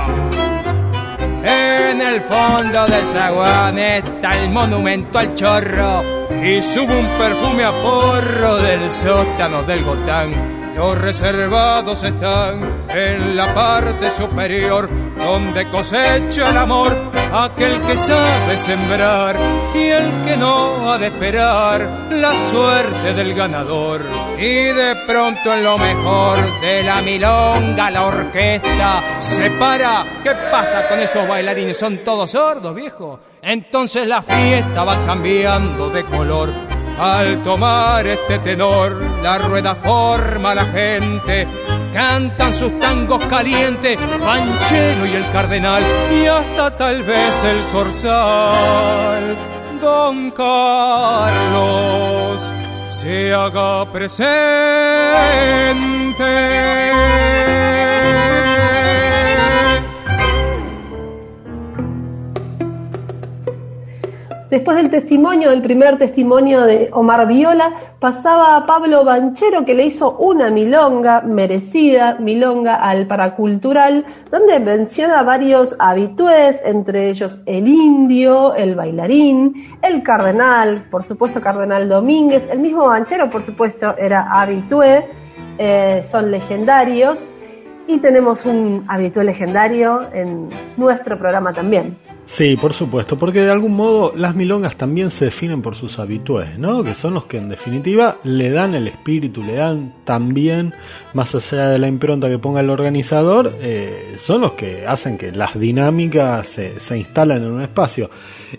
En 1.43 2.01
el 2.01 2.21
fondo 2.21 2.87
del 2.87 3.05
zaguán 3.05 3.79
está 3.79 4.39
el 4.43 4.51
monumento 4.51 5.19
al 5.19 5.35
chorro 5.35 6.05
y 6.43 6.61
sube 6.61 6.99
un 6.99 7.07
perfume 7.19 7.65
a 7.65 7.73
porro 7.73 8.59
del 8.59 8.91
sótano 8.91 9.63
del 9.63 9.83
Gotán. 9.83 10.61
Los 10.77 10.99
reservados 10.99 12.03
están 12.05 12.85
en 12.91 13.37
la 13.37 13.55
parte 13.55 14.11
superior 14.11 14.91
donde 15.25 15.69
cosecha 15.69 16.51
el 16.51 16.57
amor 16.57 16.97
aquel 17.33 17.81
que 17.83 17.97
sabe 17.97 18.57
sembrar 18.57 19.37
y 19.75 19.89
el 19.89 20.11
que 20.25 20.37
no 20.37 20.91
ha 20.91 20.99
de 20.99 21.07
esperar 21.07 22.09
la 22.11 22.33
suerte 22.51 23.15
del 23.15 23.35
ganador. 23.35 24.01
Y 24.39 24.65
de 24.65 24.97
pronto 25.07 25.53
en 25.55 25.65
lo 25.65 25.79
mejor 25.79 26.61
de 26.61 26.83
la 26.83 27.03
milonga 27.03 27.91
la 27.91 28.07
orquesta 28.07 29.03
se 29.19 29.51
para. 29.53 30.21
¿Qué 30.23 30.33
pasa 30.51 30.89
con 30.89 30.99
esos 30.99 31.27
bailarines? 31.27 31.77
¿Son 31.77 31.99
todos 31.99 32.31
sordos, 32.31 32.75
viejo? 32.75 33.21
Entonces 33.43 34.07
la 34.07 34.23
fiesta 34.23 34.85
va 34.85 34.97
cambiando 35.07 35.91
de 35.91 36.05
color. 36.05 36.70
Al 37.01 37.43
tomar 37.43 38.07
este 38.07 38.39
tenor, 38.41 39.03
la 39.23 39.39
rueda 39.39 39.75
forma 39.75 40.55
la 40.55 40.67
gente 40.67 41.49
cantan 41.95 42.53
sus 42.53 42.79
tangos 42.79 43.25
calientes, 43.25 43.99
Panchero 43.99 45.07
y 45.07 45.15
el 45.15 45.31
Cardenal, 45.31 45.83
y 46.13 46.27
hasta 46.27 46.77
tal 46.77 46.99
vez 46.99 47.45
el 47.45 47.65
Zorzal. 47.65 49.35
Don 49.81 50.31
Carlos 50.33 52.39
se 52.89 53.33
haga 53.33 53.91
presente. 53.91 54.51
Después 64.51 64.77
del 64.79 64.91
testimonio, 64.91 65.51
del 65.51 65.63
primer 65.63 65.97
testimonio 65.97 66.63
de 66.63 66.91
Omar 66.93 67.29
Viola, 67.29 67.73
pasaba 68.01 68.57
a 68.57 68.67
Pablo 68.67 69.05
Banchero 69.05 69.65
que 69.65 69.75
le 69.75 69.85
hizo 69.85 70.17
una 70.17 70.51
milonga, 70.51 71.21
merecida 71.21 72.17
milonga 72.19 72.75
al 72.75 73.07
paracultural, 73.07 74.05
donde 74.29 74.59
menciona 74.59 75.23
varios 75.23 75.77
habitués, 75.79 76.61
entre 76.65 77.11
ellos 77.11 77.41
el 77.47 77.69
indio, 77.69 78.53
el 78.57 78.75
bailarín, 78.75 79.79
el 79.83 80.03
cardenal, 80.03 80.85
por 80.91 81.05
supuesto 81.05 81.41
Cardenal 81.41 81.89
Domínguez, 81.89 82.43
el 82.51 82.59
mismo 82.59 82.87
Banchero 82.87 83.31
por 83.31 83.45
supuesto 83.45 83.95
era 83.97 84.41
habitué, 84.41 85.07
eh, 85.59 86.03
son 86.05 86.33
legendarios 86.33 87.33
y 87.87 87.99
tenemos 87.99 88.45
un 88.45 88.85
habitué 88.89 89.23
legendario 89.23 90.09
en 90.13 90.49
nuestro 90.77 91.17
programa 91.17 91.53
también. 91.53 91.97
Sí, 92.33 92.57
por 92.57 92.73
supuesto, 92.73 93.19
porque 93.19 93.43
de 93.43 93.51
algún 93.51 93.75
modo 93.75 94.13
las 94.17 94.37
milongas 94.37 94.77
también 94.77 95.11
se 95.11 95.27
definen 95.27 95.63
por 95.63 95.75
sus 95.75 95.99
habitués, 95.99 96.57
¿no? 96.59 96.85
Que 96.85 96.95
son 96.95 97.15
los 97.15 97.25
que 97.25 97.39
en 97.39 97.49
definitiva 97.49 98.19
le 98.23 98.51
dan 98.51 98.77
el 98.77 98.87
espíritu, 98.87 99.43
le 99.43 99.55
dan 99.55 99.95
también, 100.05 100.73
más 101.13 101.35
allá 101.35 101.69
de 101.69 101.81
la 101.81 101.89
impronta 101.89 102.29
que 102.29 102.39
ponga 102.39 102.61
el 102.61 102.71
organizador, 102.71 103.57
eh, 103.61 104.15
son 104.19 104.43
los 104.43 104.53
que 104.53 104.87
hacen 104.87 105.19
que 105.19 105.33
las 105.33 105.59
dinámicas 105.59 106.47
se, 106.47 106.79
se 106.79 106.99
instalen 106.99 107.39
en 107.39 107.51
un 107.51 107.63
espacio. 107.63 108.11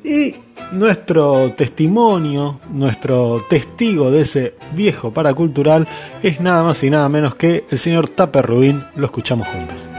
Y 0.04 0.36
nuestro 0.74 1.54
testimonio, 1.54 2.60
nuestro 2.72 3.42
testigo 3.50 4.12
de 4.12 4.22
ese 4.22 4.56
viejo 4.74 5.12
paracultural 5.12 5.88
es 6.22 6.42
nada 6.42 6.62
más 6.64 6.84
y 6.84 6.90
nada 6.90 7.08
menos 7.08 7.36
que 7.36 7.64
el 7.70 7.80
señor 7.80 8.10
Taper 8.10 8.46
Rubín. 8.46 8.84
Lo 8.98 9.06
escuchamos 9.06 9.48
juntos. 9.48 9.91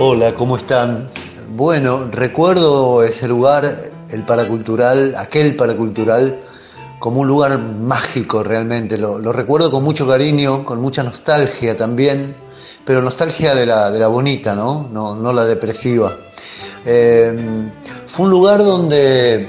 Hola, 0.00 0.32
¿cómo 0.32 0.56
están? 0.56 1.08
Bueno, 1.56 2.08
recuerdo 2.08 3.02
ese 3.02 3.26
lugar, 3.26 3.64
el 4.10 4.22
paracultural, 4.22 5.16
aquel 5.16 5.56
paracultural, 5.56 6.38
como 7.00 7.22
un 7.22 7.26
lugar 7.26 7.58
mágico 7.58 8.44
realmente. 8.44 8.96
Lo, 8.96 9.18
recuerdo 9.32 9.72
con 9.72 9.82
mucho 9.82 10.06
cariño, 10.06 10.64
con 10.64 10.80
mucha 10.80 11.02
nostalgia 11.02 11.74
también, 11.74 12.32
pero 12.84 13.02
nostalgia 13.02 13.56
de 13.56 13.66
la, 13.66 13.90
de 13.90 13.98
la 13.98 14.06
bonita, 14.06 14.54
¿no? 14.54 14.88
No, 14.88 15.32
la 15.32 15.44
depresiva. 15.44 16.16
Eh, 16.86 17.36
fue 18.06 18.26
un 18.26 18.30
lugar 18.30 18.62
donde, 18.62 19.48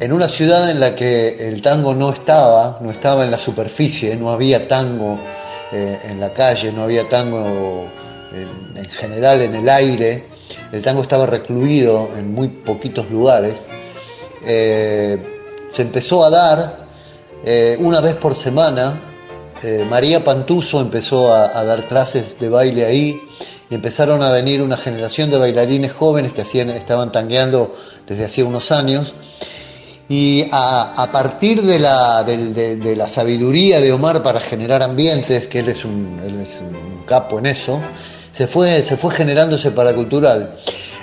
en 0.00 0.10
una 0.10 0.26
ciudad 0.26 0.70
en 0.70 0.80
la 0.80 0.96
que 0.96 1.48
el 1.48 1.60
tango 1.60 1.94
no 1.94 2.14
estaba, 2.14 2.78
no 2.80 2.90
estaba 2.90 3.24
en 3.26 3.30
la 3.30 3.36
superficie, 3.36 4.16
no 4.16 4.30
había 4.30 4.66
tango 4.66 5.18
eh, 5.70 6.00
en 6.08 6.18
la 6.18 6.32
calle, 6.32 6.72
no 6.72 6.84
había 6.84 7.06
tango 7.10 7.84
en, 8.34 8.88
general 8.90 9.42
en 9.42 9.54
el 9.54 9.68
aire, 9.68 10.24
el 10.72 10.82
tango 10.82 11.02
estaba 11.02 11.26
recluido 11.26 12.10
en 12.16 12.32
muy 12.32 12.48
poquitos 12.48 13.10
lugares, 13.10 13.68
eh, 14.44 15.22
se 15.70 15.82
empezó 15.82 16.24
a 16.24 16.30
dar 16.30 16.86
eh, 17.44 17.76
una 17.80 18.00
vez 18.00 18.16
por 18.16 18.34
semana, 18.34 19.00
eh, 19.62 19.86
María 19.88 20.24
Pantuso 20.24 20.80
empezó 20.80 21.32
a, 21.32 21.64
dar 21.64 21.86
clases 21.86 22.38
de 22.38 22.48
baile 22.48 22.84
ahí. 22.84 23.20
Y 23.70 23.74
empezaron 23.74 24.22
a 24.22 24.30
venir 24.30 24.60
una 24.60 24.76
generación 24.76 25.30
de 25.30 25.38
bailarines 25.38 25.92
jóvenes 25.92 26.32
que 26.32 26.42
estaban 26.42 27.10
tangueando 27.10 27.74
desde 28.06 28.26
hacía 28.26 28.44
unos 28.44 28.70
años. 28.70 29.14
Y 30.08 30.46
a, 30.52 31.08
partir 31.10 31.62
de 31.62 31.78
la, 31.78 33.08
sabiduría 33.08 33.80
de 33.80 33.92
Omar 33.92 34.22
para 34.22 34.40
generar 34.40 34.82
ambientes, 34.82 35.46
que 35.46 35.60
él 35.60 35.68
es 35.70 35.84
un 35.84 37.02
capo 37.06 37.38
en 37.38 37.46
eso, 37.46 37.80
se 38.32 38.46
fue, 38.46 38.82
se 38.82 38.96
fue 38.96 39.14
generando 39.14 39.56
ese 39.56 39.70
paracultural, 39.70 40.56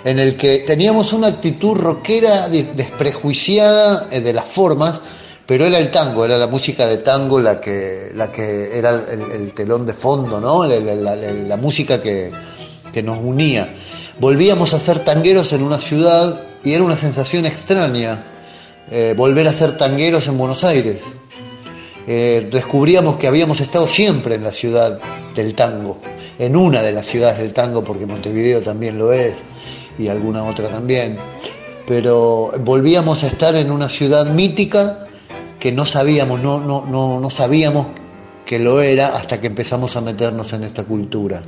en 0.03 0.19
el 0.19 0.35
que 0.35 0.59
teníamos 0.59 1.13
una 1.13 1.27
actitud 1.27 1.75
rockera 1.75 2.49
desprejuiciada 2.49 4.07
eh, 4.11 4.19
de 4.21 4.33
las 4.33 4.47
formas, 4.47 5.01
pero 5.45 5.65
era 5.65 5.79
el 5.79 5.91
tango, 5.91 6.25
era 6.25 6.37
la 6.37 6.47
música 6.47 6.87
de 6.87 6.97
tango 6.97 7.39
la 7.39 7.59
que, 7.59 8.11
la 8.15 8.31
que 8.31 8.77
era 8.77 9.03
el, 9.11 9.51
telón 9.53 9.85
de 9.85 9.93
fondo, 9.93 10.39
¿no? 10.39 10.65
la, 10.65 11.57
música 11.57 12.01
que, 12.01 12.31
nos 13.03 13.17
unía. 13.17 13.69
Volvíamos 14.19 14.73
a 14.73 14.79
ser 14.79 14.99
tangueros 14.99 15.53
en 15.53 15.63
una 15.63 15.79
ciudad 15.79 16.41
y 16.63 16.73
era 16.73 16.83
una 16.83 16.97
sensación 16.97 17.45
extraña 17.45 18.23
eh, 18.91 19.13
volver 19.15 19.47
a 19.47 19.53
ser 19.53 19.77
tangueros 19.77 20.27
en 20.27 20.37
Buenos 20.37 20.63
Aires. 20.63 21.01
Eh, 22.05 22.49
descubríamos 22.51 23.17
que 23.17 23.27
habíamos 23.27 23.59
estado 23.59 23.87
siempre 23.87 24.35
en 24.35 24.43
la 24.43 24.51
ciudad 24.51 24.99
del 25.35 25.55
tango 25.55 25.99
en 26.39 26.55
una 26.55 26.81
de 26.81 26.93
las 26.93 27.05
ciudades 27.05 27.37
del 27.37 27.53
tango, 27.53 27.83
porque 27.83 28.05
Montevideo 28.05 28.61
también 28.61 28.97
lo 28.97 29.11
es, 29.11 29.35
y 29.99 30.07
alguna 30.07 30.45
otra 30.45 30.69
también. 30.69 31.17
Pero 31.85 32.51
volvíamos 32.63 33.23
a 33.23 33.27
estar 33.27 33.55
en 33.55 33.71
una 33.71 33.89
ciudad 33.89 34.25
mítica 34.25 35.05
que 35.59 35.71
no 35.73 35.85
sabíamos, 35.85 36.41
no, 36.41 36.59
no, 36.61 36.85
no, 36.85 37.19
no 37.19 37.29
sabíamos 37.29 37.87
que 38.45 38.57
lo 38.57 38.81
era 38.81 39.17
hasta 39.17 39.39
que 39.41 39.47
empezamos 39.47 39.97
a 39.97 40.01
meternos 40.01 40.53
en 40.53 40.63
esta 40.63 40.83
cultura. 40.83 41.43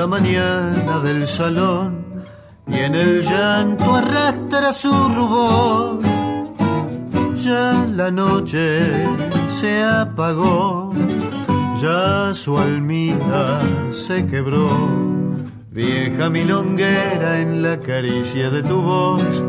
La 0.00 0.06
mañana 0.06 0.98
del 1.00 1.28
salón, 1.28 2.24
y 2.66 2.76
en 2.86 2.94
el 2.94 3.22
llanto 3.22 3.96
arrastra 3.96 4.72
su 4.72 4.90
rubor. 4.90 6.00
Ya 7.34 7.86
la 7.86 8.10
noche 8.10 8.64
se 9.46 9.84
apagó, 9.84 10.94
ya 11.82 12.32
su 12.32 12.56
almita 12.56 13.60
se 13.90 14.26
quebró. 14.26 14.70
Vieja 15.70 16.30
milonguera 16.30 17.38
en 17.42 17.62
la 17.62 17.78
caricia 17.78 18.48
de 18.48 18.62
tu 18.62 18.80
voz, 18.80 19.44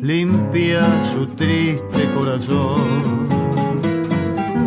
limpia 0.00 0.82
su 1.12 1.26
triste 1.34 2.08
corazón. 2.14 2.82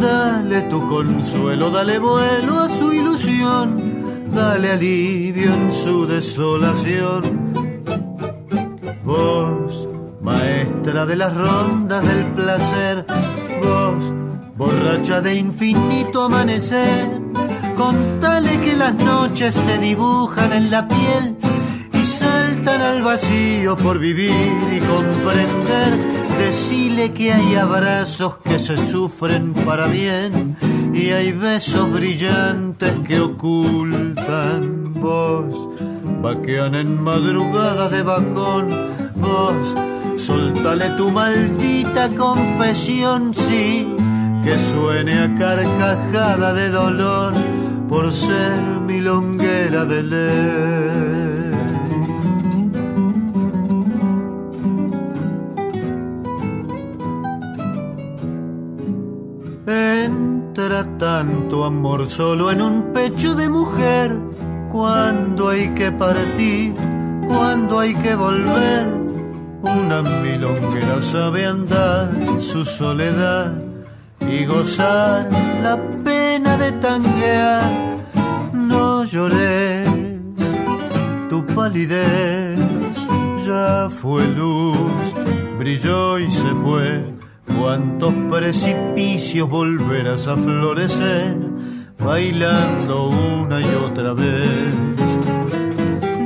Dale 0.01 0.63
tu 0.63 0.85
consuelo, 0.89 1.69
dale 1.69 1.99
vuelo 1.99 2.59
a 2.59 2.67
su 2.67 2.91
ilusión, 2.91 3.90
dale 4.33 4.71
alivio 4.71 5.53
en 5.53 5.71
su 5.71 6.05
desolación. 6.05 7.53
Vos, 9.03 9.87
maestra 10.21 11.05
de 11.05 11.15
las 11.15 11.35
rondas 11.35 12.03
del 12.07 12.25
placer, 12.33 13.05
vos, 13.61 14.03
borracha 14.55 15.21
de 15.21 15.35
infinito 15.35 16.23
amanecer, 16.23 17.21
contale 17.75 18.59
que 18.61 18.75
las 18.75 18.93
noches 18.95 19.53
se 19.53 19.77
dibujan 19.77 20.53
en 20.53 20.71
la 20.71 20.87
piel 20.87 21.37
y 21.93 22.05
saltan 22.05 22.81
al 22.81 23.01
vacío 23.01 23.75
por 23.75 23.99
vivir 23.99 24.31
y 24.71 24.79
comprender. 24.79 26.21
Decile 26.39 27.13
que 27.13 27.33
hay 27.33 27.55
abrazos 27.55 28.37
que 28.37 28.57
se 28.57 28.75
sufren 28.77 29.53
para 29.53 29.85
bien 29.87 30.57
y 30.93 31.11
hay 31.11 31.31
besos 31.31 31.91
brillantes 31.91 32.93
que 33.07 33.19
ocultan 33.19 34.93
vos. 34.95 35.69
Vaquean 36.21 36.75
en 36.75 37.01
madrugada 37.01 37.89
de 37.89 38.03
bajón, 38.03 38.69
vos 39.15 39.75
soltale 40.17 40.89
tu 40.97 41.09
maldita 41.09 42.09
confesión, 42.09 43.33
sí 43.33 43.87
que 44.43 44.57
suene 44.57 45.19
a 45.19 45.35
carcajada 45.35 46.53
de 46.53 46.69
dolor 46.69 47.33
por 47.87 48.11
ser 48.11 48.61
milonguera 48.85 49.85
de 49.85 50.03
ley. 50.03 51.10
Tanto 60.53 61.63
amor 61.63 62.05
solo 62.05 62.51
en 62.51 62.61
un 62.61 62.91
pecho 62.93 63.35
de 63.35 63.47
mujer, 63.47 64.19
cuando 64.69 65.47
hay 65.47 65.69
que 65.73 65.93
partir, 65.93 66.73
cuando 67.27 67.79
hay 67.79 67.95
que 67.95 68.15
volver. 68.15 68.85
Una 69.61 70.01
milonguera 70.01 71.01
sabe 71.01 71.45
andar 71.45 72.11
su 72.39 72.65
soledad 72.65 73.53
y 74.19 74.45
gozar 74.45 75.29
la 75.63 75.79
pena 76.03 76.57
de 76.57 76.71
tanguear. 76.73 77.97
No 78.53 79.05
lloré, 79.05 79.85
tu 81.29 81.45
palidez 81.47 82.59
ya 83.45 83.89
fue 83.89 84.27
luz, 84.27 84.77
brilló 85.57 86.19
y 86.19 86.29
se 86.29 86.53
fue. 86.55 87.20
Cuántos 87.61 88.13
precipicios 88.27 89.47
volverás 89.47 90.27
a 90.27 90.35
florecer, 90.35 91.37
bailando 91.99 93.09
una 93.09 93.61
y 93.61 93.75
otra 93.85 94.13
vez. 94.13 94.73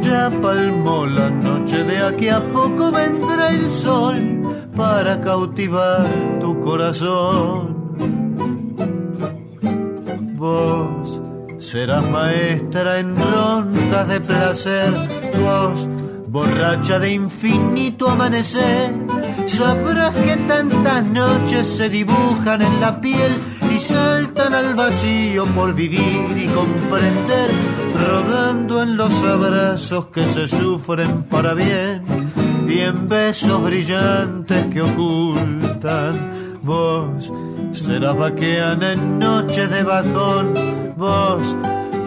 Ya 0.01 0.31
palmó 0.41 1.05
la 1.05 1.29
noche 1.29 1.83
de 1.83 1.97
aquí 1.97 2.29
a 2.29 2.39
poco 2.53 2.89
vendrá 2.89 3.49
el 3.49 3.69
sol 3.69 4.71
para 4.77 5.19
cautivar 5.19 6.07
tu 6.39 6.59
corazón 6.61 7.75
vos 10.45 11.21
serás 11.57 12.07
maestra 12.09 12.99
en 12.99 13.15
rondas 13.17 14.07
de 14.07 14.21
placer, 14.21 14.91
vos 15.41 15.87
borracha 16.35 16.99
de 16.99 17.13
infinito 17.13 18.09
amanecer, 18.09 18.91
sabrás 19.47 20.11
que 20.11 20.35
tantas 20.45 21.05
noches 21.05 21.65
se 21.65 21.89
dibujan 21.89 22.61
en 22.61 22.81
la 22.81 22.99
piel 22.99 23.31
y 23.73 23.79
saltan 23.79 24.53
al 24.53 24.75
vacío 24.75 25.45
por 25.55 25.73
vivir 25.73 26.25
y 26.35 26.45
comprender, 26.47 27.51
rodando 28.09 28.83
en 28.83 28.97
los 28.97 29.13
abrazos 29.23 30.07
que 30.07 30.27
se 30.27 30.49
sufren 30.49 31.23
para 31.23 31.53
bien 31.53 32.03
y 32.67 32.79
en 32.79 33.07
besos 33.07 33.63
brillantes 33.63 34.65
que 34.73 34.81
ocultan. 34.81 36.59
Vos 36.61 37.31
serás 37.71 38.17
vaqueana 38.17 38.91
en 38.91 39.19
noches 39.19 39.69
de 39.69 39.83
bajón, 39.83 40.53
vos 40.97 41.55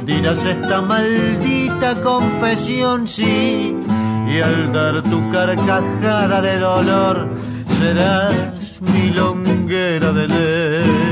dirás 0.05 0.45
esta 0.45 0.83
maldita 0.83 2.03
confesión, 2.03 3.07
sí, 3.07 3.75
y 4.29 4.41
al 4.43 4.73
dar 4.73 5.03
tu 5.03 5.31
carcajada 5.33 6.43
de 6.43 6.59
dolor, 6.59 7.29
serás 7.79 8.81
milonguera 8.81 10.12
de 10.12 10.29
ley. 10.29 11.09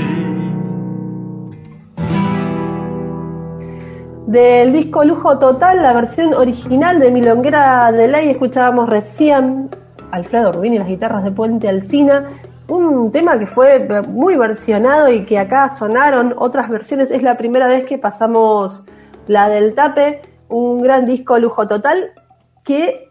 Del 4.26 4.72
disco 4.72 5.04
Lujo 5.04 5.38
Total, 5.38 5.82
la 5.82 5.92
versión 5.92 6.34
original 6.34 6.98
de 7.00 7.10
Milonguera 7.10 7.90
de 7.92 8.08
Ley, 8.08 8.28
escuchábamos 8.28 8.88
recién 8.88 9.70
Alfredo 10.10 10.52
Rubín 10.52 10.74
y 10.74 10.78
las 10.78 10.88
guitarras 10.88 11.24
de 11.24 11.30
Puente 11.30 11.68
Alcina 11.68 12.28
un 12.68 13.12
tema 13.12 13.38
que 13.38 13.46
fue 13.46 13.78
muy 14.08 14.36
versionado 14.36 15.08
y 15.08 15.24
que 15.24 15.38
acá 15.38 15.68
sonaron 15.70 16.34
otras 16.36 16.68
versiones. 16.68 17.10
Es 17.10 17.22
la 17.22 17.36
primera 17.36 17.68
vez 17.68 17.84
que 17.84 17.98
pasamos 17.98 18.84
la 19.28 19.48
del 19.48 19.74
Tape, 19.74 20.22
un 20.48 20.82
gran 20.82 21.06
disco 21.06 21.38
lujo 21.38 21.66
total 21.66 22.12
que 22.64 23.05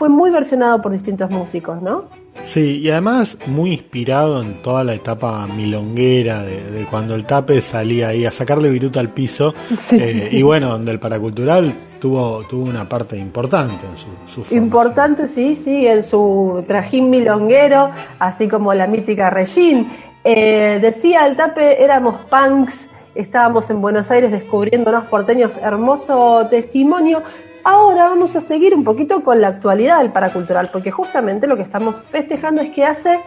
fue 0.00 0.08
muy 0.08 0.30
versionado 0.30 0.80
por 0.80 0.92
distintos 0.92 1.30
músicos, 1.30 1.82
¿no? 1.82 2.04
Sí, 2.44 2.78
y 2.78 2.90
además 2.90 3.36
muy 3.46 3.74
inspirado 3.74 4.42
en 4.42 4.62
toda 4.62 4.82
la 4.82 4.94
etapa 4.94 5.46
milonguera 5.46 6.42
de, 6.42 6.86
cuando 6.90 7.14
el 7.14 7.26
tape 7.26 7.60
salía 7.60 8.08
ahí 8.08 8.24
a 8.24 8.32
sacarle 8.32 8.70
viruta 8.70 8.98
al 8.98 9.10
piso. 9.10 9.52
Eh, 9.92 10.30
y 10.32 10.40
bueno, 10.40 10.70
donde 10.70 10.92
el 10.92 10.98
paracultural 10.98 11.74
tuvo, 12.00 12.42
tuvo 12.44 12.64
una 12.70 12.88
parte 12.88 13.18
importante 13.18 13.84
en 13.84 14.32
su, 14.32 14.42
su 14.42 14.54
Importante, 14.54 15.28
sí, 15.28 15.54
sí, 15.54 15.86
en 15.86 16.02
su 16.02 16.64
trajín 16.66 17.10
milonguero, 17.10 17.90
así 18.18 18.48
como 18.48 18.72
la 18.72 18.86
mítica 18.86 19.28
Regín. 19.28 19.90
Eh, 20.24 20.78
decía 20.80 21.26
el 21.26 21.36
tape, 21.36 21.84
éramos 21.84 22.14
punks, 22.24 22.88
estábamos 23.14 23.68
en 23.68 23.82
Buenos 23.82 24.10
Aires 24.10 24.30
descubriéndonos 24.32 25.04
porteños, 25.08 25.58
hermoso 25.58 26.46
testimonio, 26.48 27.22
Ahora 27.62 28.04
vamos 28.04 28.36
a 28.36 28.40
seguir 28.40 28.74
un 28.74 28.84
poquito 28.84 29.22
con 29.22 29.40
la 29.40 29.48
actualidad 29.48 29.98
del 29.98 30.12
paracultural, 30.12 30.70
porque 30.72 30.90
justamente 30.90 31.46
lo 31.46 31.56
que 31.56 31.62
estamos 31.62 32.00
festejando 32.00 32.62
es 32.62 32.70
que 32.70 32.84
hace 32.84 33.20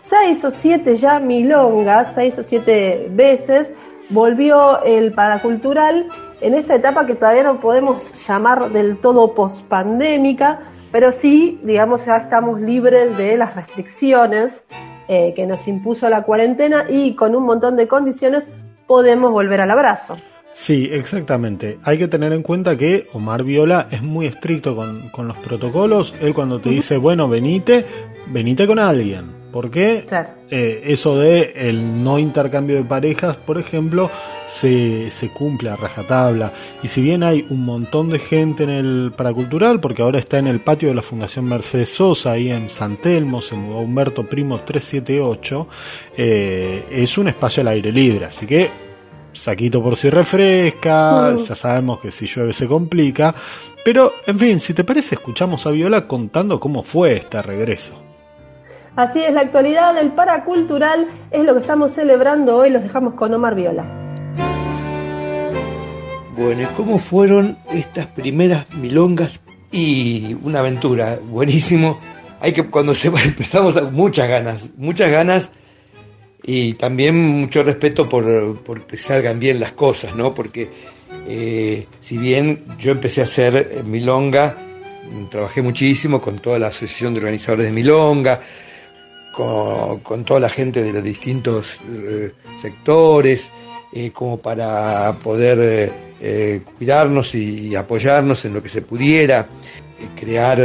seis 0.00 0.44
o 0.44 0.50
siete 0.50 0.94
ya 0.94 1.18
milongas, 1.18 2.12
seis 2.14 2.38
o 2.38 2.44
siete 2.44 3.08
veces, 3.10 3.72
volvió 4.10 4.82
el 4.84 5.12
paracultural 5.12 6.08
en 6.40 6.54
esta 6.54 6.76
etapa 6.76 7.06
que 7.06 7.14
todavía 7.14 7.42
no 7.42 7.60
podemos 7.60 8.26
llamar 8.26 8.70
del 8.70 8.98
todo 8.98 9.34
pospandémica, 9.34 10.60
pero 10.92 11.10
sí, 11.10 11.60
digamos, 11.64 12.04
ya 12.04 12.16
estamos 12.16 12.60
libres 12.60 13.16
de 13.16 13.36
las 13.36 13.56
restricciones 13.56 14.64
eh, 15.08 15.32
que 15.34 15.46
nos 15.46 15.66
impuso 15.66 16.08
la 16.08 16.22
cuarentena 16.22 16.84
y 16.88 17.16
con 17.16 17.34
un 17.34 17.44
montón 17.44 17.76
de 17.76 17.88
condiciones 17.88 18.46
podemos 18.86 19.32
volver 19.32 19.60
al 19.60 19.70
abrazo. 19.70 20.16
Sí, 20.54 20.88
exactamente. 20.90 21.78
Hay 21.82 21.98
que 21.98 22.08
tener 22.08 22.32
en 22.32 22.42
cuenta 22.42 22.76
que 22.76 23.08
Omar 23.12 23.42
Viola 23.42 23.88
es 23.90 24.02
muy 24.02 24.26
estricto 24.26 24.76
con, 24.76 25.26
los 25.26 25.36
protocolos. 25.38 26.14
Él 26.20 26.34
cuando 26.34 26.60
te 26.60 26.70
dice, 26.70 26.96
bueno, 26.96 27.28
venite, 27.28 27.84
venite 28.28 28.66
con 28.66 28.78
alguien. 28.78 29.42
¿Por 29.50 29.70
qué? 29.70 30.04
Eh, 30.50 30.82
eso 30.86 31.18
de 31.18 31.52
el 31.56 32.02
no 32.02 32.18
intercambio 32.18 32.76
de 32.76 32.84
parejas, 32.84 33.36
por 33.36 33.58
ejemplo, 33.58 34.10
se, 34.48 35.10
se, 35.10 35.28
cumple 35.28 35.70
a 35.70 35.76
rajatabla. 35.76 36.52
Y 36.82 36.88
si 36.88 37.02
bien 37.02 37.22
hay 37.22 37.44
un 37.50 37.64
montón 37.64 38.08
de 38.08 38.18
gente 38.18 38.64
en 38.64 38.70
el 38.70 39.12
paracultural, 39.14 39.80
porque 39.80 40.02
ahora 40.02 40.18
está 40.18 40.38
en 40.38 40.46
el 40.46 40.60
patio 40.60 40.88
de 40.88 40.94
la 40.94 41.02
Fundación 41.02 41.46
Mercedes 41.46 41.90
Sosa, 41.90 42.32
ahí 42.32 42.50
en 42.50 42.70
San 42.70 42.96
Telmo, 42.96 43.42
se 43.42 43.54
mudó 43.54 43.80
Humberto 43.80 44.26
Primo 44.26 44.58
378, 44.60 45.68
eh, 46.16 46.84
es 46.90 47.18
un 47.18 47.28
espacio 47.28 47.60
al 47.60 47.68
aire 47.68 47.92
libre. 47.92 48.26
Así 48.26 48.46
que 48.46 48.70
saquito 49.32 49.82
por 49.82 49.96
si 49.96 50.10
refresca, 50.10 51.34
ya 51.36 51.54
sabemos 51.54 52.00
que 52.00 52.10
si 52.10 52.26
llueve 52.26 52.52
se 52.52 52.66
complica, 52.66 53.34
pero 53.84 54.12
en 54.26 54.38
fin, 54.38 54.60
si 54.60 54.74
te 54.74 54.84
parece, 54.84 55.16
escuchamos 55.16 55.66
a 55.66 55.70
Viola 55.70 56.06
contando 56.06 56.60
cómo 56.60 56.82
fue 56.82 57.16
este 57.16 57.42
regreso. 57.42 57.92
Así 58.94 59.20
es, 59.20 59.32
la 59.32 59.40
actualidad 59.40 59.94
del 59.94 60.12
paracultural 60.12 61.08
es 61.30 61.44
lo 61.44 61.54
que 61.54 61.60
estamos 61.60 61.92
celebrando 61.92 62.56
hoy, 62.56 62.70
los 62.70 62.82
dejamos 62.82 63.14
con 63.14 63.32
Omar 63.32 63.54
Viola. 63.54 63.86
Bueno, 66.36 66.62
¿y 66.62 66.66
cómo 66.76 66.98
fueron 66.98 67.56
estas 67.72 68.06
primeras 68.06 68.66
milongas? 68.74 69.42
Y 69.70 70.36
una 70.42 70.60
aventura, 70.60 71.18
buenísimo. 71.24 71.98
Hay 72.40 72.52
que, 72.52 72.68
cuando 72.68 72.94
se 72.94 73.08
empezamos, 73.24 73.80
muchas 73.92 74.28
ganas, 74.28 74.70
muchas 74.76 75.10
ganas 75.10 75.50
y 76.42 76.74
también 76.74 77.16
mucho 77.16 77.62
respeto 77.62 78.08
por, 78.08 78.86
que 78.86 78.98
salgan 78.98 79.38
bien 79.38 79.60
las 79.60 79.72
cosas, 79.72 80.16
¿no? 80.16 80.34
Porque 80.34 80.68
eh, 81.28 81.86
si 82.00 82.18
bien 82.18 82.64
yo 82.78 82.92
empecé 82.92 83.20
a 83.20 83.24
hacer 83.24 83.82
milonga, 83.84 84.56
trabajé 85.30 85.62
muchísimo 85.62 86.20
con 86.20 86.38
toda 86.38 86.58
la 86.58 86.68
asociación 86.68 87.14
de 87.14 87.20
organizadores 87.20 87.66
de 87.66 87.72
milonga, 87.72 88.40
con, 89.32 90.24
toda 90.24 90.40
la 90.40 90.48
gente 90.48 90.82
de 90.82 90.92
los 90.92 91.04
distintos 91.04 91.78
eh, 91.88 92.32
sectores, 92.60 93.52
eh, 93.92 94.10
como 94.10 94.38
para 94.38 95.12
poder 95.22 95.92
cuidarnos 96.78 97.34
y, 97.34 97.74
apoyarnos 97.74 98.44
en 98.44 98.54
lo 98.54 98.62
que 98.62 98.68
se 98.68 98.82
pudiera, 98.82 99.48
crear 100.16 100.58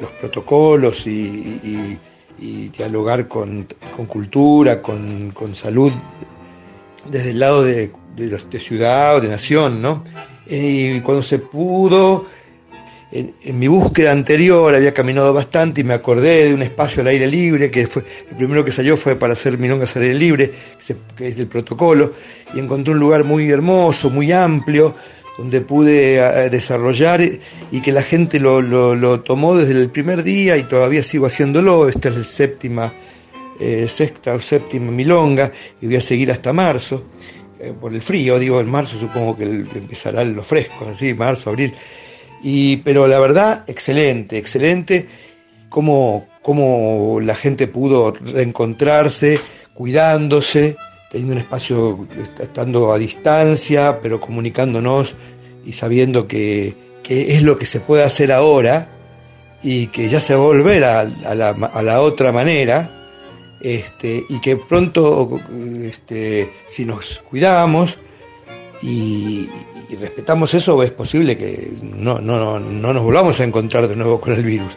los 0.00 0.10
protocolos 0.20 1.06
y 1.06 1.96
dialogar 2.40 3.28
con, 3.28 3.66
cultura, 4.08 4.80
con, 4.80 5.54
salud, 5.54 5.92
desde 7.08 7.30
el 7.30 7.38
lado 7.38 7.62
de, 7.62 7.90
de, 8.16 8.60
ciudad 8.60 9.16
o 9.16 9.20
de 9.20 9.28
nación, 9.28 9.82
¿no? 9.82 10.04
Y 10.48 11.00
cuando 11.00 11.22
se 11.22 11.38
pudo, 11.38 12.26
en, 13.12 13.34
mi 13.58 13.68
búsqueda 13.68 14.12
anterior 14.12 14.74
había 14.74 14.94
caminado 14.94 15.32
bastante 15.34 15.82
y 15.82 15.84
me 15.84 15.94
acordé 15.94 16.48
de 16.48 16.54
un 16.54 16.62
espacio 16.62 17.02
al 17.02 17.08
aire 17.08 17.26
libre, 17.26 17.70
que 17.70 17.86
fue 17.86 18.04
el 18.30 18.36
primero 18.36 18.64
que 18.64 18.72
salió 18.72 18.96
fue 18.96 19.16
para 19.16 19.34
hacer 19.34 19.58
milongas 19.58 19.96
al 19.96 20.02
aire 20.02 20.14
libre, 20.14 20.52
que 21.16 21.28
es 21.28 21.38
el 21.38 21.46
protocolo, 21.46 22.14
y 22.54 22.58
encontré 22.58 22.94
un 22.94 23.00
lugar 23.00 23.24
muy 23.24 23.50
hermoso, 23.50 24.10
muy 24.10 24.32
amplio, 24.32 24.94
donde 25.40 25.62
pude 25.62 26.16
eh, 26.16 26.50
desarrollar 26.50 27.22
y 27.22 27.80
que 27.80 27.92
la 27.92 28.02
gente 28.02 28.38
lo, 28.38 29.20
tomó 29.20 29.56
desde 29.56 29.80
el 29.80 29.88
primer 29.88 30.22
día 30.22 30.58
y 30.58 30.64
todavía 30.64 31.02
sigo 31.02 31.24
haciéndolo. 31.24 31.88
Esta 31.88 32.10
es 32.10 32.16
la 32.18 32.24
séptima, 32.24 32.92
eh, 33.58 33.86
sexta 33.88 34.34
o 34.34 34.40
séptima 34.40 34.92
milonga 34.92 35.50
y 35.80 35.86
voy 35.86 35.96
a 35.96 36.02
seguir 36.02 36.30
hasta 36.30 36.52
marzo. 36.52 37.04
Eh, 37.58 37.72
por 37.72 37.94
el 37.94 38.02
frío, 38.02 38.38
digo, 38.38 38.60
en 38.60 38.70
marzo 38.70 38.98
supongo 38.98 39.38
que 39.38 39.44
empezará 39.44 40.22
lo 40.24 40.42
fresco, 40.42 40.86
así, 40.86 41.14
marzo, 41.14 41.48
abril. 41.48 41.72
Y, 42.42 42.76
pero 42.78 43.06
la 43.06 43.18
verdad, 43.18 43.64
excelente, 43.66 44.36
excelente 44.36 45.08
cómo, 45.70 46.28
cómo 46.42 47.18
la 47.22 47.34
gente 47.34 47.66
pudo 47.66 48.12
reencontrarse, 48.12 49.40
cuidándose, 49.72 50.76
teniendo 51.10 51.34
un 51.34 51.40
espacio, 51.40 52.06
estando 52.38 52.92
a 52.92 52.98
distancia, 52.98 54.00
pero 54.00 54.20
comunicándonos 54.20 55.14
y 55.66 55.72
sabiendo 55.72 56.26
que, 56.26 56.74
es 57.08 57.42
lo 57.42 57.58
que 57.58 57.66
se 57.66 57.80
puede 57.80 58.04
hacer 58.04 58.30
ahora 58.30 58.88
y 59.64 59.88
que 59.88 60.08
ya 60.08 60.20
se 60.20 60.36
va 60.36 60.42
a 60.42 60.46
volver 60.46 60.84
a, 60.84 61.04
la, 61.34 62.00
otra 62.00 62.30
manera, 62.30 63.08
este, 63.60 64.24
y 64.28 64.40
que 64.40 64.56
pronto, 64.56 65.40
este, 65.82 66.52
si 66.68 66.84
nos 66.84 67.18
cuidamos 67.28 67.98
y, 68.80 69.48
respetamos 70.00 70.54
eso, 70.54 70.80
es 70.84 70.92
posible 70.92 71.36
que 71.36 71.72
no, 71.82 72.20
no, 72.20 72.60
no, 72.60 72.92
nos 72.92 73.02
volvamos 73.02 73.40
a 73.40 73.44
encontrar 73.44 73.88
de 73.88 73.96
nuevo 73.96 74.20
con 74.20 74.32
el 74.32 74.44
virus. 74.44 74.70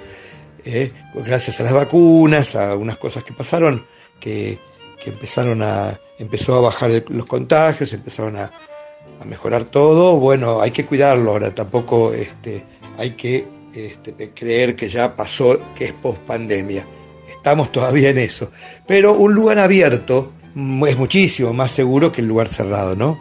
¿eh? 0.65 0.91
Gracias 1.13 1.59
a 1.59 1.63
las 1.63 1.73
vacunas, 1.73 2.55
a 2.55 2.75
unas 2.75 2.97
cosas 2.97 3.23
que 3.23 3.31
pasaron, 3.31 3.85
que, 4.19 4.57
que 5.03 5.09
empezaron 5.09 5.61
a, 5.61 5.99
empezó 6.17 6.55
a 6.55 6.61
bajar 6.61 7.03
los 7.09 7.25
contagios, 7.25 7.91
empezaron 7.93 8.37
a, 8.37 8.51
mejorar 9.25 9.63
todo. 9.65 10.17
Bueno, 10.17 10.59
hay 10.59 10.71
que 10.71 10.85
cuidarlo 10.85 11.31
ahora, 11.31 11.55
tampoco 11.55 12.11
este, 12.13 12.63
hay 12.97 13.11
que 13.11 13.45
este, 13.73 14.31
creer 14.31 14.75
que 14.75 14.89
ya 14.89 15.15
pasó, 15.15 15.59
que 15.75 15.85
es 15.85 15.93
post 15.93 16.19
pandemia. 16.21 16.85
Estamos 17.29 17.71
todavía 17.71 18.09
en 18.09 18.17
eso. 18.17 18.51
Pero 18.85 19.13
un 19.13 19.33
lugar 19.33 19.59
abierto 19.59 20.33
es 20.87 20.97
muchísimo 20.97 21.53
más 21.53 21.71
seguro 21.71 22.11
que 22.11 22.21
el 22.21 22.27
lugar 22.27 22.49
cerrado, 22.49 22.95
¿no? 22.95 23.19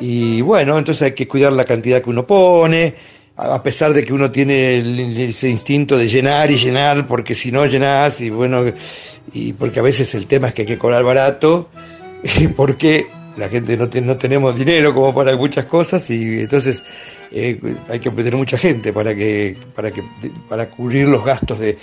Y 0.00 0.42
bueno, 0.42 0.78
entonces 0.78 1.02
hay 1.02 1.12
que 1.12 1.26
cuidar 1.26 1.52
la 1.52 1.64
cantidad 1.64 2.02
que 2.02 2.10
uno 2.10 2.26
pone, 2.26 2.94
a 3.38 3.62
pesar 3.62 3.92
de 3.94 4.04
que 4.04 4.12
uno 4.12 4.30
tiene 4.32 5.28
ese 5.28 5.48
instinto 5.48 5.96
de 5.96 6.08
llenar 6.08 6.50
y 6.50 6.56
llenar, 6.56 7.06
porque 7.06 7.34
si 7.36 7.52
no 7.52 7.64
llenas, 7.66 8.20
y 8.20 8.30
bueno, 8.30 8.64
y 9.32 9.52
porque 9.52 9.78
a 9.78 9.82
veces 9.82 10.12
el 10.14 10.26
tema 10.26 10.48
es 10.48 10.54
que 10.54 10.62
hay 10.62 10.68
que 10.68 10.78
cobrar 10.78 11.04
barato, 11.04 11.68
porque 12.56 13.06
la 13.36 13.48
gente 13.48 13.76
no, 13.76 13.88
no 14.02 14.18
tenemos 14.18 14.56
dinero 14.58 14.92
como 14.92 15.14
para 15.14 15.36
muchas 15.36 15.66
cosas 15.66 16.10
y 16.10 16.40
entonces 16.40 16.82
eh, 17.30 17.60
hay 17.88 18.00
que 18.00 18.10
tener 18.10 18.36
mucha 18.36 18.58
gente 18.58 18.92
para 18.92 19.14
que 19.14 19.56
para 19.74 19.92
que 19.92 20.02
para 20.48 20.68
cubrir 20.68 21.08
los 21.08 21.24
gastos 21.24 21.60
de, 21.60 21.78